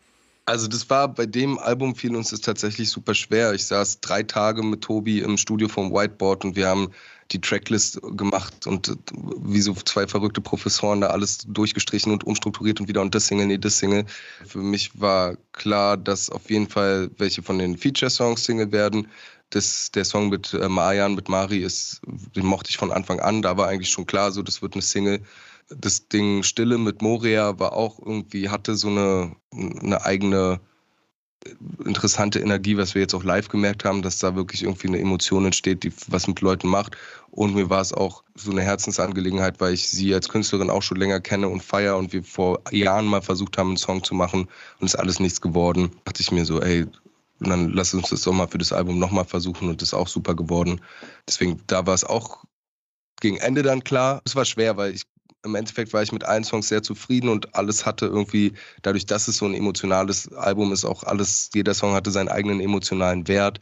[0.45, 3.53] Also das war bei dem Album fiel uns das tatsächlich super schwer.
[3.53, 6.91] Ich saß drei Tage mit Tobi im Studio vom Whiteboard und wir haben
[7.31, 8.95] die Tracklist gemacht und äh,
[9.39, 13.47] wie so zwei verrückte Professoren da alles durchgestrichen und umstrukturiert und wieder und das Single,
[13.47, 14.05] nee, das Single.
[14.45, 19.07] Für mich war klar, dass auf jeden Fall welche von den Feature-Songs Single werden.
[19.51, 22.01] Das, der Song mit äh, Marian, mit Mari, ist,
[22.35, 23.41] den mochte ich von Anfang an.
[23.41, 25.21] Da war eigentlich schon klar, so das wird eine Single.
[25.69, 30.59] Das Ding Stille mit Moria war auch irgendwie, hatte so eine, eine eigene
[31.85, 35.45] interessante Energie, was wir jetzt auch live gemerkt haben, dass da wirklich irgendwie eine Emotion
[35.45, 36.97] entsteht, die was mit Leuten macht.
[37.31, 40.97] Und mir war es auch so eine Herzensangelegenheit, weil ich sie als Künstlerin auch schon
[40.97, 44.47] länger kenne und feiere und wir vor Jahren mal versucht haben, einen Song zu machen
[44.79, 45.91] und ist alles nichts geworden.
[45.91, 46.85] Da dachte ich mir so, ey,
[47.39, 50.07] dann lass uns das doch mal für das Album nochmal versuchen und das ist auch
[50.07, 50.81] super geworden.
[51.27, 52.45] Deswegen, da war es auch
[53.19, 54.21] gegen Ende dann klar.
[54.25, 55.03] Es war schwer, weil ich
[55.45, 59.27] im Endeffekt war ich mit allen Songs sehr zufrieden und alles hatte irgendwie, dadurch, dass
[59.27, 63.59] es so ein emotionales Album ist, auch alles, jeder Song hatte seinen eigenen emotionalen Wert.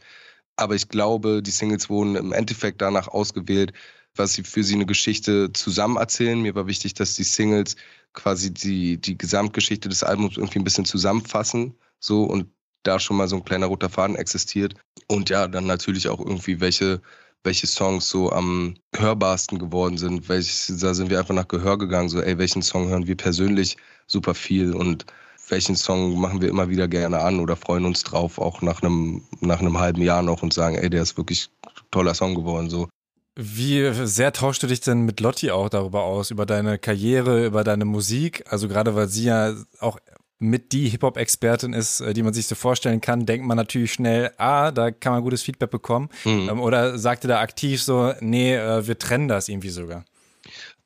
[0.56, 3.72] Aber ich glaube, die Singles wurden im Endeffekt danach ausgewählt,
[4.16, 6.40] was sie für sie eine Geschichte zusammen erzählen.
[6.40, 7.76] Mir war wichtig, dass die Singles
[8.12, 11.74] quasi die, die Gesamtgeschichte des Albums irgendwie ein bisschen zusammenfassen.
[11.98, 12.46] So und
[12.84, 14.74] da schon mal so ein kleiner roter Faden existiert.
[15.08, 17.00] Und ja, dann natürlich auch irgendwie, welche
[17.44, 20.28] welche Songs so am hörbarsten geworden sind.
[20.28, 23.76] Welche, da sind wir einfach nach Gehör gegangen, so, ey, welchen Song hören wir persönlich
[24.06, 25.06] super viel und
[25.48, 29.22] welchen Song machen wir immer wieder gerne an oder freuen uns drauf, auch nach einem,
[29.40, 32.70] nach einem halben Jahr noch und sagen, ey, der ist wirklich ein toller Song geworden,
[32.70, 32.88] so.
[33.36, 37.64] Wie sehr tauschst du dich denn mit Lotti auch darüber aus, über deine Karriere, über
[37.64, 38.44] deine Musik?
[38.48, 39.98] Also gerade weil sie ja auch
[40.44, 44.32] mit die Hip-Hop-Expertin ist, äh, die man sich so vorstellen kann, denkt man natürlich schnell,
[44.36, 46.08] ah, da kann man gutes Feedback bekommen.
[46.24, 46.48] Mhm.
[46.50, 50.04] Ähm, oder sagte da aktiv so, nee, äh, wir trennen das irgendwie sogar?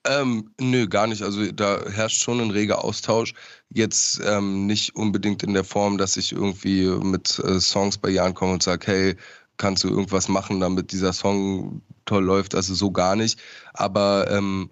[0.04, 1.22] Ähm, nö, gar nicht.
[1.22, 3.34] Also da herrscht schon ein reger Austausch.
[3.70, 8.24] Jetzt ähm, nicht unbedingt in der Form, dass ich irgendwie mit äh, Songs bei ihr
[8.24, 9.16] ankomme und sage, hey,
[9.56, 12.54] kannst du irgendwas machen, damit dieser Song toll läuft?
[12.54, 13.40] Also so gar nicht.
[13.74, 14.68] Aber ähm,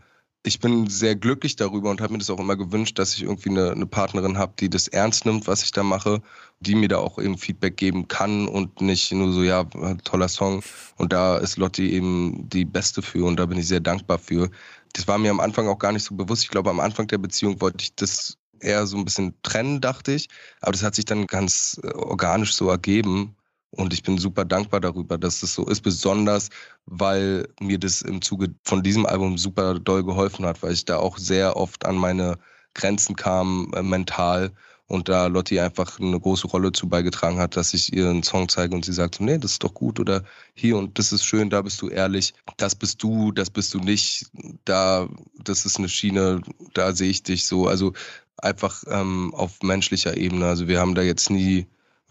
[0.47, 3.51] ich bin sehr glücklich darüber und habe mir das auch immer gewünscht, dass ich irgendwie
[3.51, 6.23] eine, eine Partnerin habe, die das ernst nimmt, was ich da mache,
[6.61, 9.65] die mir da auch eben Feedback geben kann und nicht nur so, ja,
[10.05, 10.63] toller Song.
[10.97, 14.51] Und da ist Lotti eben die Beste für und da bin ich sehr dankbar für.
[14.93, 16.45] Das war mir am Anfang auch gar nicht so bewusst.
[16.45, 20.13] Ich glaube, am Anfang der Beziehung wollte ich das eher so ein bisschen trennen, dachte
[20.13, 20.29] ich.
[20.61, 23.36] Aber das hat sich dann ganz äh, organisch so ergeben.
[23.77, 26.49] Und ich bin super dankbar darüber, dass das so ist, besonders
[26.87, 30.99] weil mir das im Zuge von diesem Album super doll geholfen hat, weil ich da
[30.99, 32.39] auch sehr oft an meine
[32.75, 34.53] Grenzen kam, äh, mental.
[34.89, 38.49] Und da Lotti einfach eine große Rolle zu beigetragen hat, dass ich ihr einen Song
[38.49, 40.23] zeige und sie sagt, nee, das ist doch gut oder
[40.55, 43.81] hier und das ist schön, da bist du ehrlich, das bist du, das bist du
[43.81, 44.27] nicht,
[44.65, 45.09] da,
[45.43, 46.41] das ist eine Schiene,
[46.73, 47.67] da sehe ich dich so.
[47.67, 47.95] Also
[48.37, 50.47] einfach ähm, auf menschlicher Ebene.
[50.47, 51.67] Also wir haben da jetzt nie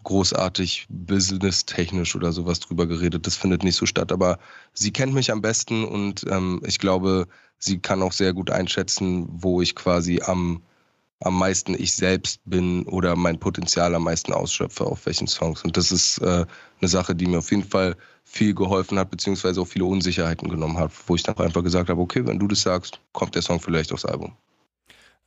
[0.06, 3.26] großartig businesstechnisch oder sowas drüber geredet.
[3.26, 4.12] Das findet nicht so statt.
[4.12, 4.38] Aber
[4.72, 7.26] sie kennt mich am besten und ähm, ich glaube,
[7.58, 10.62] sie kann auch sehr gut einschätzen, wo ich quasi am,
[11.24, 15.64] am meisten ich selbst bin oder mein Potenzial am meisten ausschöpfe auf welchen Songs.
[15.64, 16.46] Und das ist äh,
[16.80, 20.78] eine Sache, die mir auf jeden Fall viel geholfen hat, beziehungsweise auch viele Unsicherheiten genommen
[20.78, 23.58] hat, wo ich dann einfach gesagt habe, okay, wenn du das sagst, kommt der Song
[23.58, 24.36] vielleicht aufs Album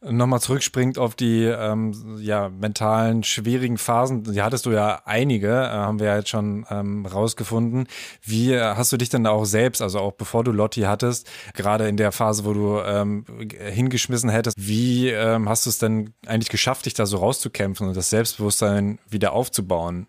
[0.01, 5.69] nochmal zurückspringt auf die ähm, ja, mentalen, schwierigen Phasen, die hattest du ja einige, äh,
[5.69, 7.87] haben wir ja jetzt schon ähm, rausgefunden.
[8.21, 11.87] Wie äh, hast du dich denn auch selbst, also auch bevor du Lotti hattest, gerade
[11.87, 16.49] in der Phase, wo du ähm, hingeschmissen hättest, wie ähm, hast du es denn eigentlich
[16.49, 20.07] geschafft, dich da so rauszukämpfen und das Selbstbewusstsein wieder aufzubauen?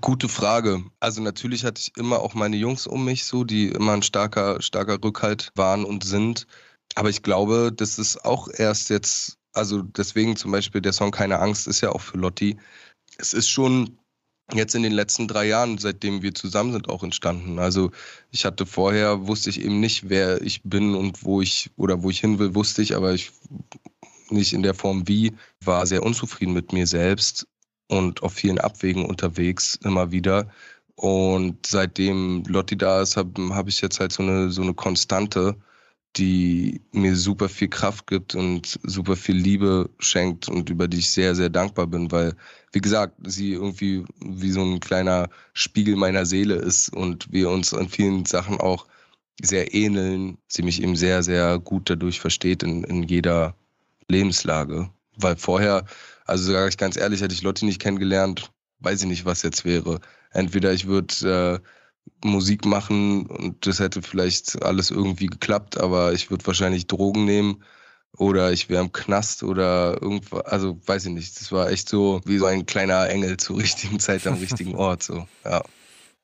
[0.00, 0.82] Gute Frage.
[1.00, 4.60] Also natürlich hatte ich immer auch meine Jungs um mich so, die immer ein starker,
[4.60, 6.46] starker Rückhalt waren und sind.
[6.94, 11.38] Aber ich glaube, das ist auch erst jetzt, also deswegen zum Beispiel der Song Keine
[11.40, 12.56] Angst ist ja auch für Lotti.
[13.18, 13.98] Es ist schon
[14.52, 17.58] jetzt in den letzten drei Jahren, seitdem wir zusammen sind, auch entstanden.
[17.58, 17.90] Also
[18.30, 22.10] ich hatte vorher, wusste ich eben nicht, wer ich bin und wo ich oder wo
[22.10, 23.32] ich hin will, wusste ich, aber ich
[24.30, 25.32] nicht in der Form wie,
[25.64, 27.46] war sehr unzufrieden mit mir selbst
[27.88, 30.50] und auf vielen Abwegen unterwegs immer wieder.
[30.96, 35.56] Und seitdem Lotti da ist, habe hab ich jetzt halt so eine, so eine Konstante,
[36.16, 41.10] die mir super viel Kraft gibt und super viel Liebe schenkt und über die ich
[41.10, 42.34] sehr, sehr dankbar bin, weil,
[42.72, 47.74] wie gesagt, sie irgendwie wie so ein kleiner Spiegel meiner Seele ist und wir uns
[47.74, 48.86] an vielen Sachen auch
[49.42, 50.38] sehr ähneln.
[50.46, 53.54] Sie mich eben sehr, sehr gut dadurch versteht in, in jeder
[54.08, 54.90] Lebenslage.
[55.16, 55.84] Weil vorher,
[56.26, 59.64] also sage ich ganz ehrlich, hätte ich Lotti nicht kennengelernt, weiß ich nicht, was jetzt
[59.64, 60.00] wäre.
[60.30, 61.68] Entweder ich würde äh,
[62.22, 67.62] Musik machen und das hätte vielleicht alles irgendwie geklappt, aber ich würde wahrscheinlich Drogen nehmen
[68.16, 71.40] oder ich wäre im Knast oder irgendwo, also weiß ich nicht.
[71.40, 75.02] Das war echt so wie so ein kleiner Engel zur richtigen Zeit am richtigen Ort,
[75.02, 75.62] so, ja.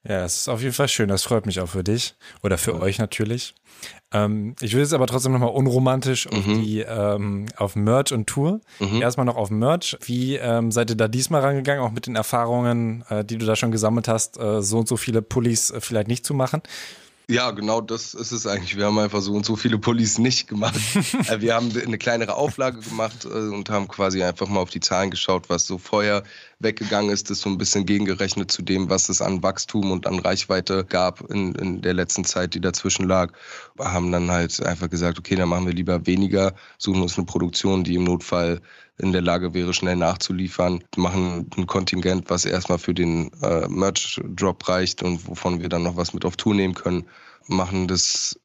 [0.03, 1.09] Ja, es ist auf jeden Fall schön.
[1.09, 2.81] Das freut mich auch für dich oder für ja.
[2.81, 3.55] euch natürlich.
[4.13, 6.63] Ähm, ich will jetzt aber trotzdem nochmal unromantisch auf mhm.
[6.63, 8.61] die ähm, auf Merch und Tour.
[8.79, 9.03] Mhm.
[9.03, 9.99] Erstmal noch auf Merch.
[10.03, 13.57] Wie ähm, seid ihr da diesmal rangegangen, auch mit den Erfahrungen, äh, die du da
[13.57, 16.63] schon gesammelt hast, äh, so und so viele Pullis äh, vielleicht nicht zu machen?
[17.31, 18.77] Ja, genau das ist es eigentlich.
[18.77, 20.75] Wir haben einfach so und so viele Pullis nicht gemacht.
[21.29, 24.81] Äh, wir haben eine kleinere Auflage gemacht äh, und haben quasi einfach mal auf die
[24.81, 26.25] Zahlen geschaut, was so vorher
[26.59, 30.19] weggegangen ist, das so ein bisschen gegengerechnet zu dem, was es an Wachstum und an
[30.19, 33.33] Reichweite gab in, in der letzten Zeit, die dazwischen lag.
[33.77, 37.27] Wir haben dann halt einfach gesagt, okay, dann machen wir lieber weniger, suchen uns eine
[37.27, 38.61] Produktion, die im Notfall
[39.01, 44.69] in der Lage wäre, schnell nachzuliefern, machen ein Kontingent, was erstmal für den äh, Merch-Drop
[44.69, 47.07] reicht und wovon wir dann noch was mit auf Tour nehmen können,
[47.47, 48.39] machen das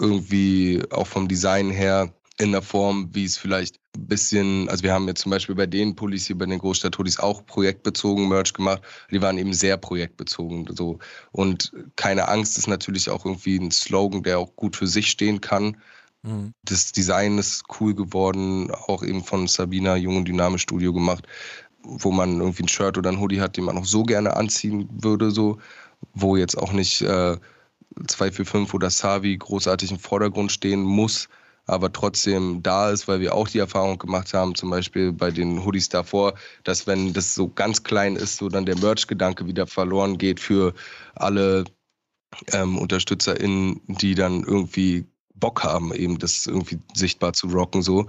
[0.00, 4.92] irgendwie auch vom Design her in der Form, wie es vielleicht ein bisschen, also wir
[4.92, 8.80] haben jetzt zum Beispiel bei den Pullis hier bei den Großstadt-Hoodies auch projektbezogen Merch gemacht.
[9.10, 10.68] Die waren eben sehr projektbezogen.
[10.76, 11.00] So.
[11.32, 15.40] Und keine Angst ist natürlich auch irgendwie ein Slogan, der auch gut für sich stehen
[15.40, 15.76] kann.
[16.22, 16.52] Mhm.
[16.64, 21.26] Das Design ist cool geworden, auch eben von Sabina Jung und Dynamisch Studio gemacht,
[21.82, 24.88] wo man irgendwie ein Shirt oder ein Hoodie hat, den man auch so gerne anziehen
[25.02, 25.58] würde, so,
[26.14, 27.36] wo jetzt auch nicht äh,
[28.06, 31.28] 245 oder Savi großartig im Vordergrund stehen muss,
[31.66, 35.64] aber trotzdem da ist, weil wir auch die Erfahrung gemacht haben, zum Beispiel bei den
[35.64, 40.18] Hoodies davor, dass wenn das so ganz klein ist, so dann der Merch-Gedanke wieder verloren
[40.18, 40.74] geht für
[41.14, 41.64] alle
[42.52, 45.06] ähm, UnterstützerInnen, die dann irgendwie
[45.38, 48.06] Bock haben, eben das irgendwie sichtbar zu rocken so.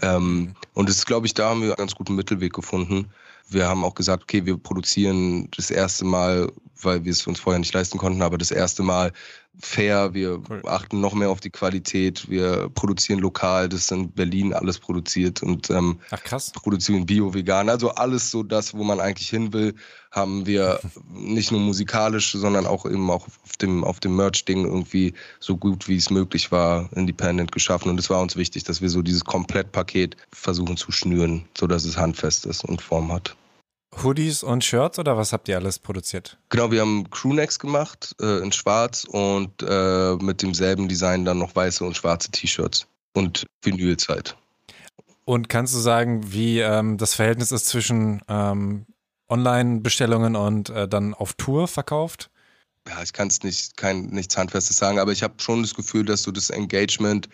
[0.00, 3.10] Ähm, und das ist, glaube ich, da haben wir einen ganz guten Mittelweg gefunden.
[3.50, 7.58] Wir haben auch gesagt, okay, wir produzieren das erste Mal weil wir es uns vorher
[7.58, 9.12] nicht leisten konnten, aber das erste Mal
[9.60, 10.62] fair, wir cool.
[10.66, 15.42] achten noch mehr auf die Qualität, wir produzieren lokal, das ist in Berlin alles produziert
[15.42, 16.52] und ähm, Ach, krass.
[16.52, 19.74] produzieren bio, vegan, also alles so das, wo man eigentlich hin will,
[20.10, 20.80] haben wir
[21.12, 25.88] nicht nur musikalisch, sondern auch eben auch auf dem, auf dem Merch-Ding irgendwie so gut
[25.88, 29.24] wie es möglich war, independent geschaffen und es war uns wichtig, dass wir so dieses
[29.24, 33.36] Komplettpaket versuchen zu schnüren, sodass es handfest ist und Form hat.
[34.02, 36.38] Hoodies und Shirts oder was habt ihr alles produziert?
[36.50, 41.54] Genau, wir haben Crewnecks gemacht äh, in schwarz und äh, mit demselben Design dann noch
[41.54, 44.36] weiße und schwarze T-Shirts und Vinylzeit.
[45.24, 48.86] Und kannst du sagen, wie ähm, das Verhältnis ist zwischen ähm,
[49.28, 52.30] Online-Bestellungen und äh, dann auf Tour verkauft?
[52.88, 56.04] Ja, ich kann es nicht, kein, nichts Handfestes sagen, aber ich habe schon das Gefühl,
[56.04, 57.28] dass so das Engagement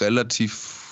[0.00, 0.85] relativ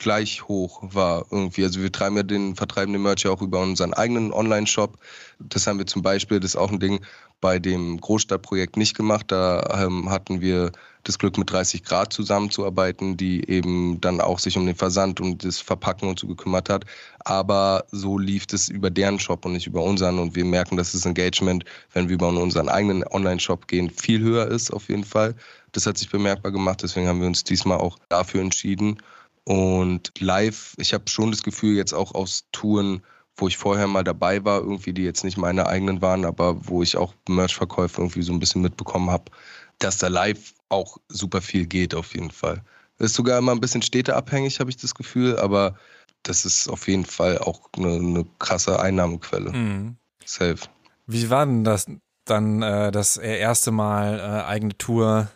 [0.00, 1.62] gleich hoch war irgendwie.
[1.62, 4.98] Also wir treiben ja den, vertreiben Merch ja auch über unseren eigenen Online-Shop.
[5.38, 7.00] Das haben wir zum Beispiel, das ist auch ein Ding,
[7.40, 9.26] bei dem Großstadtprojekt nicht gemacht.
[9.28, 10.72] Da ähm, hatten wir
[11.04, 15.44] das Glück, mit 30 Grad zusammenzuarbeiten, die eben dann auch sich um den Versand und
[15.44, 16.84] das Verpacken und so gekümmert hat.
[17.20, 20.18] Aber so lief es über deren Shop und nicht über unseren.
[20.18, 24.48] Und wir merken, dass das Engagement, wenn wir über unseren eigenen Online-Shop gehen, viel höher
[24.48, 25.34] ist auf jeden Fall.
[25.72, 26.82] Das hat sich bemerkbar gemacht.
[26.82, 28.98] Deswegen haben wir uns diesmal auch dafür entschieden.
[29.44, 33.02] Und live, ich habe schon das Gefühl, jetzt auch aus Touren,
[33.36, 36.82] wo ich vorher mal dabei war, irgendwie, die jetzt nicht meine eigenen waren, aber wo
[36.82, 39.24] ich auch Merch-Verkäufe irgendwie so ein bisschen mitbekommen habe,
[39.78, 42.62] dass da live auch super viel geht auf jeden Fall.
[42.98, 45.74] Ist sogar immer ein bisschen städteabhängig, habe ich das Gefühl, aber
[46.22, 49.52] das ist auf jeden Fall auch eine, eine krasse Einnahmequelle.
[49.52, 49.96] Mhm.
[50.24, 50.58] Safe.
[51.06, 51.86] Wie war denn das
[52.26, 55.28] dann äh, das erste Mal äh, eigene Tour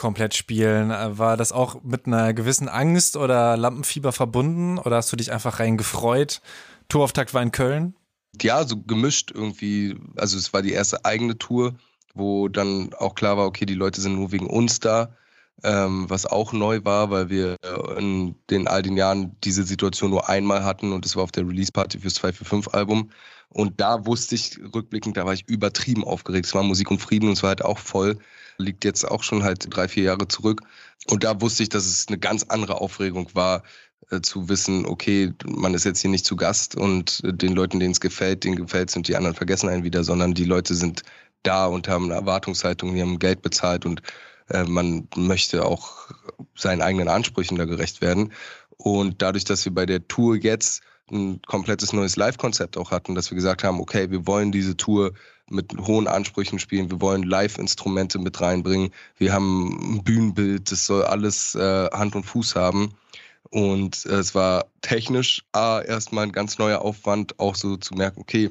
[0.00, 0.90] komplett spielen.
[0.90, 5.30] Äh, war das auch mit einer gewissen Angst oder Lampenfieber verbunden oder hast du dich
[5.30, 6.40] einfach rein gefreut?
[6.88, 7.94] Tourauftakt war in Köln?
[8.40, 9.96] Ja, so gemischt irgendwie.
[10.16, 11.74] Also es war die erste eigene Tour,
[12.14, 15.14] wo dann auch klar war, okay, die Leute sind nur wegen uns da.
[15.62, 17.56] Ähm, was auch neu war, weil wir
[17.98, 21.46] in den all den Jahren diese Situation nur einmal hatten und das war auf der
[21.46, 23.10] Release-Party fürs 245-Album.
[23.50, 26.46] Und da wusste ich rückblickend, da war ich übertrieben aufgeregt.
[26.46, 28.18] Es war Musik und Frieden und es war halt auch voll
[28.60, 30.62] liegt jetzt auch schon halt drei, vier Jahre zurück.
[31.08, 33.62] Und da wusste ich, dass es eine ganz andere Aufregung war,
[34.10, 37.80] äh, zu wissen, okay, man ist jetzt hier nicht zu Gast und äh, den Leuten,
[37.80, 40.74] denen es gefällt, denen gefällt es und die anderen vergessen einen wieder, sondern die Leute
[40.74, 41.02] sind
[41.42, 44.02] da und haben eine Erwartungshaltung, die haben Geld bezahlt und
[44.48, 46.08] äh, man möchte auch
[46.54, 48.32] seinen eigenen Ansprüchen da gerecht werden.
[48.76, 53.30] Und dadurch, dass wir bei der Tour jetzt ein komplettes neues Live-Konzept auch hatten, dass
[53.30, 55.12] wir gesagt haben, okay, wir wollen diese Tour
[55.48, 61.02] mit hohen Ansprüchen spielen, wir wollen Live-Instrumente mit reinbringen, wir haben ein Bühnenbild, das soll
[61.02, 62.94] alles äh, Hand und Fuß haben.
[63.50, 68.20] Und äh, es war technisch A, erstmal ein ganz neuer Aufwand, auch so zu merken,
[68.20, 68.50] okay,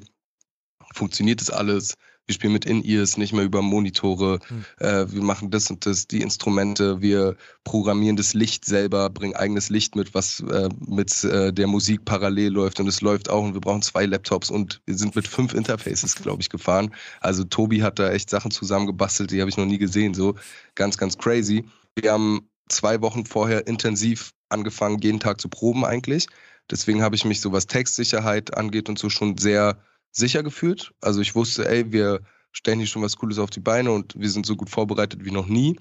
[0.94, 1.96] funktioniert das alles?
[2.30, 4.66] Wir spielen mit In-Ears, nicht mehr über Monitore, mhm.
[4.78, 9.70] äh, wir machen das und das, die Instrumente, wir programmieren das Licht selber, bringen eigenes
[9.70, 13.56] Licht mit, was äh, mit äh, der Musik parallel läuft und es läuft auch und
[13.56, 16.94] wir brauchen zwei Laptops und wir sind mit fünf Interfaces, glaube ich, gefahren.
[17.20, 20.36] Also Tobi hat da echt Sachen zusammengebastelt, die habe ich noch nie gesehen, so
[20.76, 21.66] ganz, ganz crazy.
[21.96, 26.28] Wir haben zwei Wochen vorher intensiv angefangen, jeden Tag zu proben eigentlich.
[26.70, 29.80] Deswegen habe ich mich so was Textsicherheit angeht und so schon sehr
[30.12, 30.92] sicher gefühlt.
[31.02, 34.30] Also ich wusste, ey, wir stellen hier schon was Cooles auf die Beine und wir
[34.30, 35.80] sind so gut vorbereitet wie noch nie.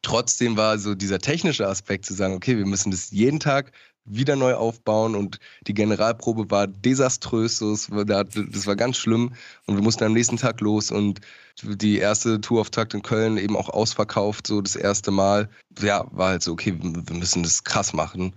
[0.00, 3.72] Trotzdem war so dieser technische Aspekt zu sagen, okay, wir müssen das jeden Tag
[4.04, 9.32] wieder neu aufbauen und die Generalprobe war desaströs, das war, ganz schlimm
[9.66, 11.20] und wir mussten am nächsten Tag los und
[11.62, 15.48] die erste Tourauftakt in Köln eben auch ausverkauft, so das erste Mal.
[15.80, 18.34] Ja, war halt so, okay, wir müssen das krass machen.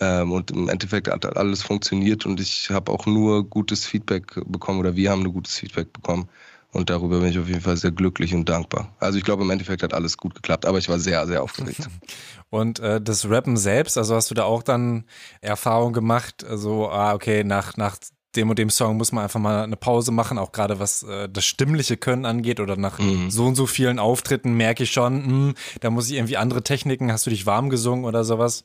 [0.00, 4.80] Ähm, und im Endeffekt hat alles funktioniert und ich habe auch nur gutes Feedback bekommen
[4.80, 6.28] oder wir haben nur gutes Feedback bekommen.
[6.72, 8.94] Und darüber bin ich auf jeden Fall sehr glücklich und dankbar.
[8.98, 11.88] Also ich glaube, im Endeffekt hat alles gut geklappt, aber ich war sehr, sehr aufgeregt.
[12.50, 15.04] Und äh, das Rappen selbst, also hast du da auch dann
[15.40, 17.96] Erfahrung gemacht, also, ah, okay, nach, nach
[18.36, 21.28] dem und dem Song muss man einfach mal eine Pause machen, auch gerade was äh,
[21.28, 23.30] das stimmliche Können angeht oder nach mhm.
[23.30, 26.62] so und so vielen Auftritten merke ich schon, mh, hm, da muss ich irgendwie andere
[26.62, 28.64] Techniken, hast du dich warm gesungen oder sowas?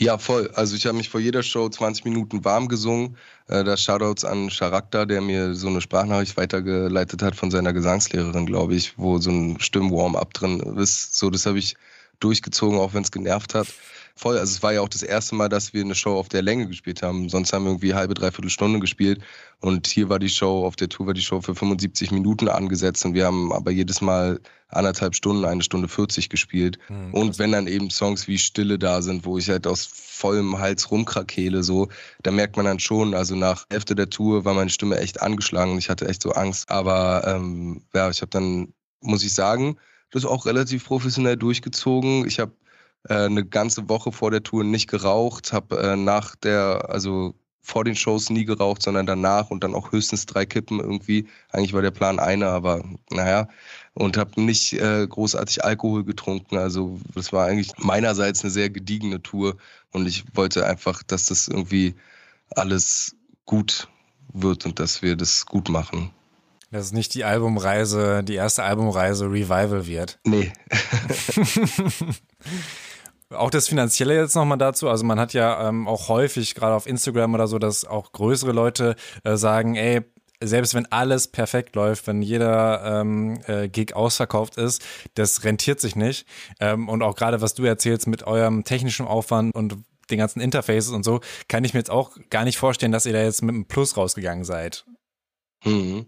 [0.00, 0.48] Ja, voll.
[0.54, 3.16] Also ich habe mich vor jeder Show 20 Minuten warm gesungen.
[3.48, 8.46] Äh, da Shoutouts an Charakter, der mir so eine Sprachnachricht weitergeleitet hat von seiner Gesangslehrerin,
[8.46, 11.18] glaube ich, wo so ein Stimm-Warm-up drin ist.
[11.18, 11.74] So, das habe ich
[12.20, 13.66] durchgezogen, auch wenn es genervt hat.
[14.18, 14.38] Voll.
[14.38, 16.66] Also es war ja auch das erste Mal, dass wir eine Show auf der Länge
[16.66, 17.28] gespielt haben.
[17.28, 19.20] Sonst haben wir irgendwie halbe, dreiviertel Stunde gespielt.
[19.60, 23.04] Und hier war die Show, auf der Tour war die Show für 75 Minuten angesetzt.
[23.04, 26.78] Und wir haben aber jedes Mal anderthalb Stunden, eine Stunde 40 gespielt.
[26.88, 30.58] Mhm, und wenn dann eben Songs wie Stille da sind, wo ich halt aus vollem
[30.58, 31.88] Hals rumkrakele, so,
[32.22, 35.72] da merkt man dann schon, also nach Hälfte der Tour war meine Stimme echt angeschlagen
[35.72, 36.70] und ich hatte echt so Angst.
[36.70, 39.78] Aber ähm, ja, ich habe dann, muss ich sagen,
[40.10, 42.26] das auch relativ professionell durchgezogen.
[42.26, 42.52] Ich habe
[43.04, 47.34] eine ganze Woche vor der Tour nicht geraucht, habe äh, nach der, also
[47.68, 51.28] vor den Shows nie geraucht, sondern danach und dann auch höchstens drei Kippen irgendwie.
[51.50, 53.46] Eigentlich war der Plan eine, aber naja.
[53.92, 56.56] Und habe nicht äh, großartig Alkohol getrunken.
[56.56, 59.56] Also das war eigentlich meinerseits eine sehr gediegene Tour
[59.92, 61.94] und ich wollte einfach, dass das irgendwie
[62.50, 63.88] alles gut
[64.32, 66.10] wird und dass wir das gut machen.
[66.70, 70.18] Dass es nicht die Albumreise, die erste Albumreise Revival wird.
[70.24, 70.52] Nee.
[73.30, 74.88] Auch das Finanzielle jetzt nochmal dazu.
[74.88, 78.52] Also man hat ja ähm, auch häufig, gerade auf Instagram oder so, dass auch größere
[78.52, 80.02] Leute äh, sagen, ey,
[80.40, 84.82] selbst wenn alles perfekt läuft, wenn jeder ähm, äh, Gig ausverkauft ist,
[85.14, 86.26] das rentiert sich nicht.
[86.60, 89.76] Ähm, und auch gerade, was du erzählst mit eurem technischen Aufwand und
[90.10, 93.12] den ganzen Interfaces und so, kann ich mir jetzt auch gar nicht vorstellen, dass ihr
[93.12, 94.86] da jetzt mit einem Plus rausgegangen seid.
[95.64, 96.06] Mhm.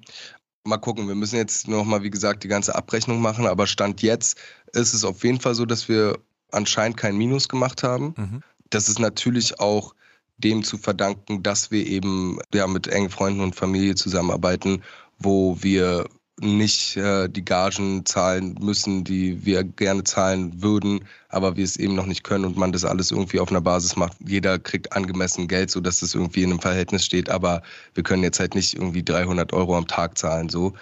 [0.64, 4.38] Mal gucken, wir müssen jetzt nochmal, wie gesagt, die ganze Abrechnung machen, aber Stand jetzt
[4.72, 6.18] ist es auf jeden Fall so, dass wir
[6.52, 8.14] anscheinend kein Minus gemacht haben.
[8.16, 8.42] Mhm.
[8.70, 9.94] Das ist natürlich auch
[10.38, 14.82] dem zu verdanken, dass wir eben ja, mit engen Freunden und Familie zusammenarbeiten,
[15.18, 16.06] wo wir
[16.40, 21.94] nicht äh, die Gagen zahlen müssen, die wir gerne zahlen würden, aber wir es eben
[21.94, 24.16] noch nicht können und man das alles irgendwie auf einer Basis macht.
[24.26, 27.62] Jeder kriegt angemessen Geld, so dass das irgendwie in einem Verhältnis steht, aber
[27.94, 30.72] wir können jetzt halt nicht irgendwie 300 Euro am Tag zahlen, so.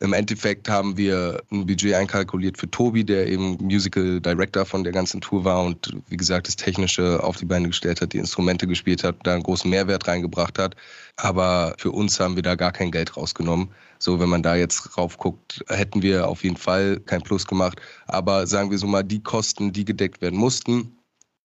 [0.00, 4.92] Im Endeffekt haben wir ein Budget einkalkuliert für Tobi, der eben Musical Director von der
[4.92, 8.68] ganzen Tour war und wie gesagt das Technische auf die Beine gestellt hat, die Instrumente
[8.68, 10.76] gespielt hat, da einen großen Mehrwert reingebracht hat.
[11.16, 13.70] Aber für uns haben wir da gar kein Geld rausgenommen.
[13.98, 17.80] So, wenn man da jetzt rauf guckt, hätten wir auf jeden Fall kein Plus gemacht.
[18.06, 20.97] Aber sagen wir so mal, die Kosten, die gedeckt werden mussten,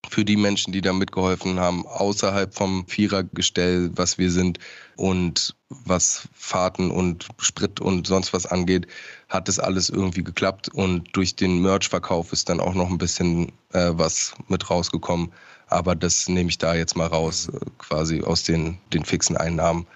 [0.09, 4.59] für die Menschen, die da mitgeholfen haben, außerhalb vom Vierergestell, was wir sind
[4.95, 8.87] und was Fahrten und Sprit und sonst was angeht,
[9.29, 13.51] hat das alles irgendwie geklappt und durch den Merch-Verkauf ist dann auch noch ein bisschen
[13.71, 15.31] äh, was mit rausgekommen.
[15.67, 19.87] Aber das nehme ich da jetzt mal raus, äh, quasi aus den, den fixen Einnahmen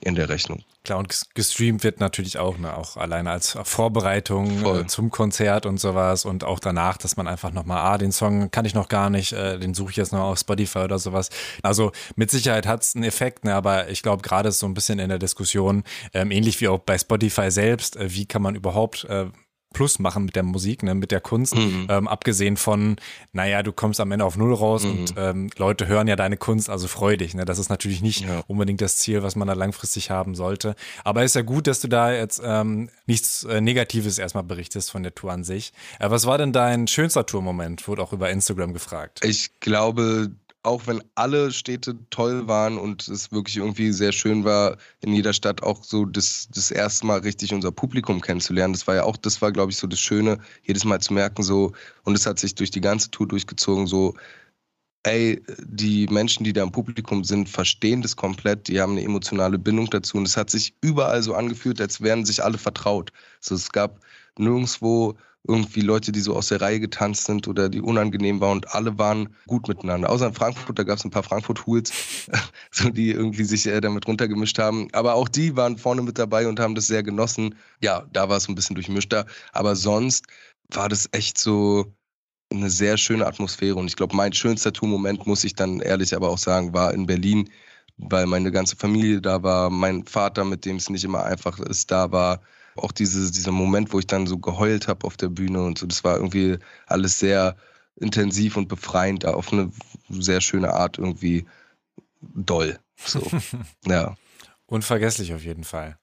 [0.00, 0.62] in der Rechnung.
[0.84, 5.78] Klar, und gestreamt wird natürlich auch, ne, auch alleine als Vorbereitung äh, zum Konzert und
[5.78, 9.10] sowas und auch danach, dass man einfach nochmal, ah, den Song kann ich noch gar
[9.10, 11.30] nicht, äh, den suche ich jetzt noch auf Spotify oder sowas.
[11.62, 14.74] Also mit Sicherheit hat es einen Effekt, ne, aber ich glaube, gerade ist so ein
[14.74, 15.82] bisschen in der Diskussion,
[16.14, 19.26] ähm, ähnlich wie auch bei Spotify selbst, äh, wie kann man überhaupt äh,
[19.72, 21.54] Plus machen mit der Musik, ne, mit der Kunst.
[21.54, 21.86] Mhm.
[21.88, 22.96] Ähm, abgesehen von,
[23.32, 24.90] naja, du kommst am Ende auf Null raus mhm.
[24.90, 27.34] und ähm, Leute hören ja deine Kunst, also freu dich.
[27.34, 27.44] Ne?
[27.44, 28.42] Das ist natürlich nicht ja.
[28.46, 30.74] unbedingt das Ziel, was man da langfristig haben sollte.
[31.04, 35.02] Aber ist ja gut, dass du da jetzt ähm, nichts äh, Negatives erstmal berichtest von
[35.02, 35.72] der Tour an sich.
[35.98, 37.86] Äh, was war denn dein schönster Tourmoment?
[37.88, 39.20] Wurde auch über Instagram gefragt.
[39.22, 40.30] Ich glaube,
[40.68, 45.32] auch wenn alle Städte toll waren und es wirklich irgendwie sehr schön war, in jeder
[45.32, 48.74] Stadt auch so das, das erste Mal richtig unser Publikum kennenzulernen.
[48.74, 51.42] Das war ja auch, das war, glaube ich, so das Schöne, jedes Mal zu merken,
[51.42, 51.72] so,
[52.04, 54.14] und es hat sich durch die ganze Tour durchgezogen, so,
[55.04, 59.58] ey, die Menschen, die da im Publikum sind, verstehen das komplett, die haben eine emotionale
[59.58, 63.10] Bindung dazu und es hat sich überall so angefühlt, als wären sich alle vertraut.
[63.40, 64.00] So, es gab
[64.38, 65.16] nirgendwo
[65.48, 68.98] irgendwie Leute, die so aus der Reihe getanzt sind oder die unangenehm waren und alle
[68.98, 70.10] waren gut miteinander.
[70.10, 72.28] Außer in Frankfurt, da gab es ein paar Frankfurt-Hools,
[72.70, 74.88] so die irgendwie sich äh, damit runtergemischt haben.
[74.92, 77.54] Aber auch die waren vorne mit dabei und haben das sehr genossen.
[77.82, 79.26] Ja, da war es ein bisschen durchmischter.
[79.52, 80.26] Aber sonst
[80.70, 81.92] war das echt so
[82.50, 83.76] eine sehr schöne Atmosphäre.
[83.76, 87.06] Und ich glaube, mein schönster Tour-Moment, muss ich dann ehrlich aber auch sagen, war in
[87.06, 87.50] Berlin,
[87.96, 91.90] weil meine ganze Familie da war, mein Vater, mit dem es nicht immer einfach ist,
[91.90, 92.40] da war
[92.82, 95.86] auch diese, dieser Moment, wo ich dann so geheult habe auf der Bühne und so,
[95.86, 97.56] das war irgendwie alles sehr
[97.96, 99.72] intensiv und befreiend, auf eine
[100.08, 101.46] sehr schöne Art irgendwie
[102.20, 102.78] doll.
[103.04, 103.22] So,
[103.86, 104.16] ja.
[104.66, 105.98] Unvergesslich auf jeden Fall.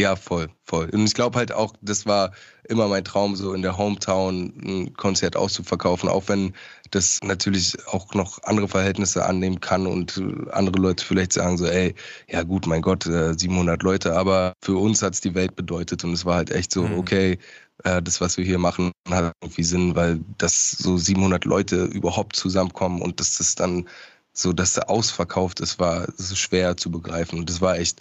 [0.00, 0.88] Ja, voll, voll.
[0.94, 2.32] Und ich glaube halt auch, das war
[2.66, 6.54] immer mein Traum, so in der Hometown ein Konzert auszuverkaufen, auch wenn
[6.90, 10.22] das natürlich auch noch andere Verhältnisse annehmen kann und
[10.52, 11.94] andere Leute vielleicht sagen so, ey,
[12.30, 16.02] ja gut, mein Gott, 700 äh, Leute, aber für uns hat es die Welt bedeutet
[16.02, 16.98] und es war halt echt so, mhm.
[16.98, 17.38] okay,
[17.84, 22.36] äh, das, was wir hier machen, hat irgendwie Sinn, weil das so 700 Leute überhaupt
[22.36, 23.86] zusammenkommen und dass das dann
[24.32, 28.00] so, dass der ausverkauft ist, war so schwer zu begreifen und das war echt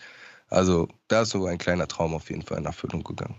[0.50, 3.36] also da ist so ein kleiner Traum auf jeden Fall in Erfüllung gegangen.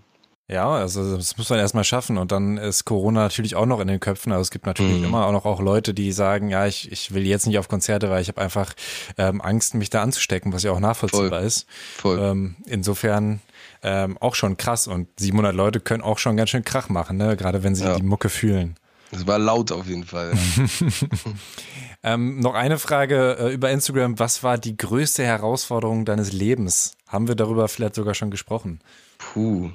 [0.50, 3.86] Ja, also das muss man erstmal schaffen und dann ist Corona natürlich auch noch in
[3.86, 4.32] den Köpfen.
[4.32, 5.04] Also es gibt natürlich mhm.
[5.04, 8.10] immer auch noch auch Leute, die sagen, ja, ich, ich will jetzt nicht auf Konzerte,
[8.10, 8.74] weil ich habe einfach
[9.16, 11.46] ähm, Angst, mich da anzustecken, was ja auch nachvollziehbar Voll.
[11.46, 11.66] ist.
[11.98, 12.18] Voll.
[12.18, 13.40] Ähm, insofern
[13.84, 17.36] ähm, auch schon krass und 700 Leute können auch schon ganz schön Krach machen, ne?
[17.36, 17.94] gerade wenn sie ja.
[17.94, 18.74] die Mucke fühlen.
[19.12, 20.32] Es war laut auf jeden Fall.
[22.02, 24.18] ähm, noch eine Frage äh, über Instagram.
[24.18, 26.96] Was war die größte Herausforderung deines Lebens?
[27.06, 28.80] Haben wir darüber vielleicht sogar schon gesprochen?
[29.18, 29.70] Puh,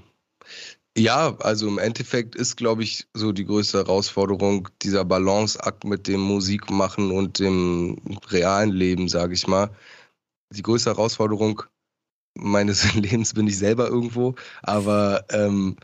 [0.97, 6.21] ja, also im Endeffekt ist, glaube ich, so die größte Herausforderung dieser Balanceakt mit dem
[6.21, 7.97] Musikmachen und dem
[8.30, 9.69] realen Leben, sage ich mal.
[10.51, 11.63] Die größte Herausforderung
[12.38, 15.76] meines Lebens bin ich selber irgendwo, aber ähm,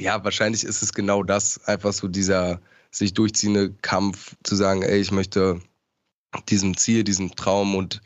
[0.00, 2.60] ja, wahrscheinlich ist es genau das, einfach so dieser
[2.90, 5.60] sich durchziehende Kampf zu sagen, ey, ich möchte
[6.48, 8.00] diesem Ziel, diesem Traum und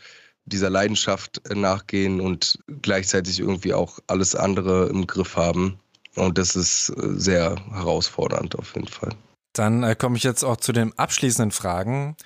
[0.47, 5.79] dieser Leidenschaft nachgehen und gleichzeitig irgendwie auch alles andere im Griff haben.
[6.17, 9.15] Und das ist äh, sehr herausfordernd auf jeden Fall.
[9.53, 12.17] Dann äh, komme ich jetzt auch zu den abschließenden Fragen.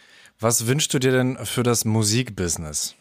[0.40, 2.94] Was wünschst du dir denn für das Musikbusiness?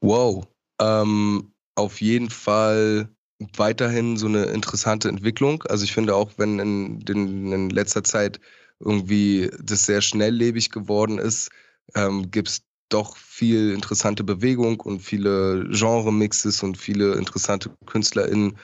[0.00, 0.46] Wow,
[0.80, 3.08] ähm, auf jeden Fall
[3.56, 5.62] weiterhin so eine interessante Entwicklung.
[5.64, 8.40] Also ich finde auch, wenn in, in, in letzter Zeit
[8.80, 11.50] irgendwie das sehr schnelllebig geworden ist,
[11.94, 18.58] ähm, gibt es doch viel interessante Bewegung und viele Genre-Mixes und viele interessante KünstlerInnen,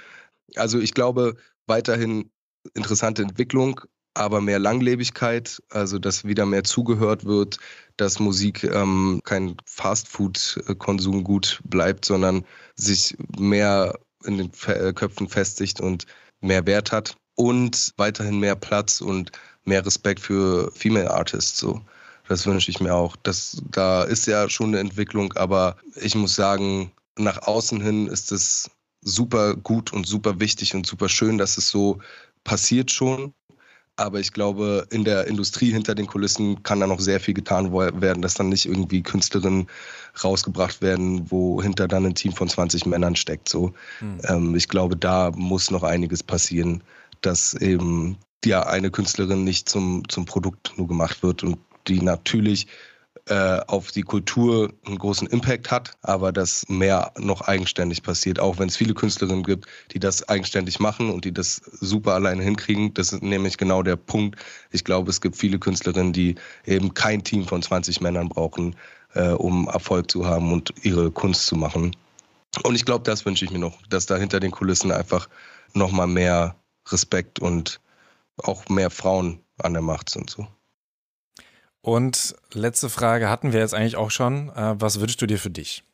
[0.57, 2.31] also ich glaube weiterhin
[2.74, 3.81] interessante Entwicklung,
[4.14, 7.59] aber mehr Langlebigkeit, also dass wieder mehr zugehört wird,
[7.97, 12.45] dass Musik ähm, kein Fastfood-Konsumgut bleibt, sondern
[12.77, 16.07] sich mehr in den äh, Köpfen festigt und
[16.41, 19.33] mehr Wert hat und weiterhin mehr Platz und
[19.64, 21.83] mehr Respekt für Female Artists so.
[22.29, 23.16] Das wünsche ich mir auch.
[23.22, 28.33] Das, da ist ja schon eine Entwicklung, aber ich muss sagen, nach außen hin ist
[28.33, 28.70] es
[29.03, 31.99] super gut und super wichtig und super schön, dass es so
[32.45, 33.33] passiert schon.
[33.99, 37.72] Aber ich glaube, in der Industrie hinter den Kulissen kann da noch sehr viel getan
[37.72, 39.68] werden, dass dann nicht irgendwie Künstlerinnen
[40.22, 43.49] rausgebracht werden, wo hinter dann ein Team von 20 Männern steckt.
[43.49, 43.72] So.
[44.01, 44.20] Mhm.
[44.24, 46.83] Ähm, ich glaube, da muss noch einiges passieren,
[47.22, 51.59] dass eben ja eine Künstlerin nicht zum, zum Produkt nur gemacht wird und
[51.89, 52.66] die natürlich
[53.28, 58.59] äh, auf die Kultur einen großen Impact hat, aber dass mehr noch eigenständig passiert, auch
[58.59, 62.95] wenn es viele Künstlerinnen gibt, die das eigenständig machen und die das super alleine hinkriegen.
[62.95, 64.39] Das ist nämlich genau der Punkt.
[64.70, 68.76] Ich glaube, es gibt viele Künstlerinnen, die eben kein Team von 20 Männern brauchen,
[69.14, 71.97] äh, um Erfolg zu haben und ihre Kunst zu machen.
[72.62, 75.28] Und ich glaube, das wünsche ich mir noch, dass da hinter den Kulissen einfach
[75.74, 76.55] nochmal mehr
[76.89, 77.80] Respekt und
[78.37, 80.30] auch mehr Frauen an der Macht sind.
[80.30, 80.47] So.
[81.87, 84.49] Und letzte Frage hatten wir jetzt eigentlich auch schon.
[84.49, 85.84] Äh, was wünschst du dir für dich?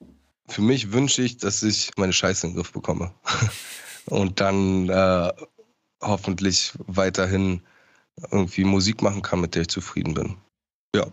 [0.48, 3.12] Für mich wünsche ich, dass ich meine Scheiße in den Griff bekomme.
[4.06, 5.32] Und dann äh,
[6.00, 7.60] hoffentlich weiterhin
[8.30, 10.36] irgendwie Musik machen kann, mit der ich zufrieden bin.
[10.96, 11.08] Ja.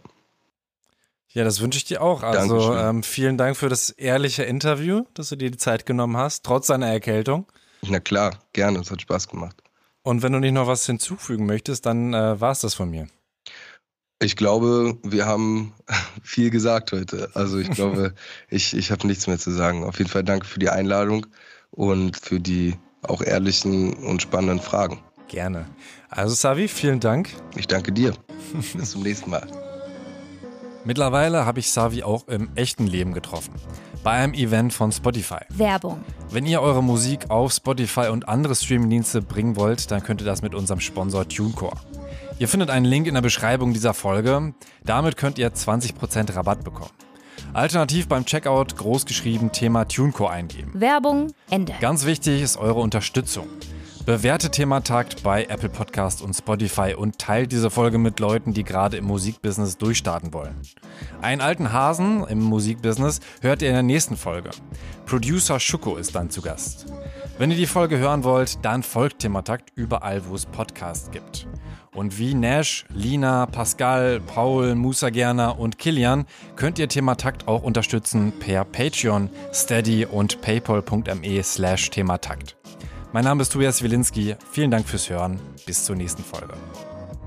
[1.27, 2.23] Ja, das wünsche ich dir auch.
[2.23, 6.45] Also ähm, vielen Dank für das ehrliche Interview, dass du dir die Zeit genommen hast,
[6.45, 7.47] trotz deiner Erkältung.
[7.81, 9.61] Na klar, gerne, es hat Spaß gemacht.
[10.03, 13.09] Und wenn du nicht noch was hinzufügen möchtest, dann äh, war es das von mir.
[14.21, 15.73] Ich glaube, wir haben
[16.23, 17.29] viel gesagt heute.
[17.33, 18.13] Also ich glaube,
[18.49, 19.83] ich, ich habe nichts mehr zu sagen.
[19.83, 21.25] Auf jeden Fall danke für die Einladung
[21.71, 24.99] und für die auch ehrlichen und spannenden Fragen.
[25.29, 25.67] Gerne.
[26.09, 27.29] Also Savi, vielen Dank.
[27.55, 28.13] Ich danke dir.
[28.73, 29.47] Bis zum nächsten Mal.
[30.83, 33.53] Mittlerweile habe ich Savi auch im echten Leben getroffen.
[34.03, 35.41] Bei einem Event von Spotify.
[35.49, 36.03] Werbung.
[36.29, 40.41] Wenn ihr eure Musik auf Spotify und andere Streamingdienste bringen wollt, dann könnt ihr das
[40.41, 41.77] mit unserem Sponsor TuneCore.
[42.39, 44.53] Ihr findet einen Link in der Beschreibung dieser Folge.
[44.85, 46.91] Damit könnt ihr 20% Rabatt bekommen.
[47.51, 50.71] Alternativ beim Checkout großgeschrieben Thema TuneCore eingeben.
[50.73, 51.73] Werbung Ende.
[51.81, 53.47] Ganz wichtig ist eure Unterstützung.
[54.05, 58.63] Bewertet Thema Takt bei Apple Podcast und Spotify und teilt diese Folge mit Leuten, die
[58.63, 60.55] gerade im Musikbusiness durchstarten wollen.
[61.21, 64.51] Einen alten Hasen im Musikbusiness hört ihr in der nächsten Folge.
[65.05, 66.85] Producer Schuko ist dann zu Gast.
[67.37, 71.45] Wenn ihr die Folge hören wollt, dann folgt Thematakt überall, wo es Podcasts gibt.
[71.99, 76.25] Und wie Nash, Lina, Pascal, Paul, Musa Gerner und Kilian
[76.55, 82.55] könnt ihr Thematakt auch unterstützen per Patreon, Steady und paypal.me slash Thematakt.
[83.11, 84.37] Mein Name ist Tobias Wilinski.
[84.49, 85.41] Vielen Dank fürs Hören.
[85.65, 86.53] Bis zur nächsten Folge.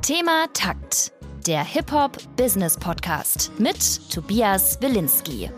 [0.00, 1.12] Thema Takt.
[1.46, 5.50] Der Hip-Hop-Business-Podcast mit Tobias Wilinski.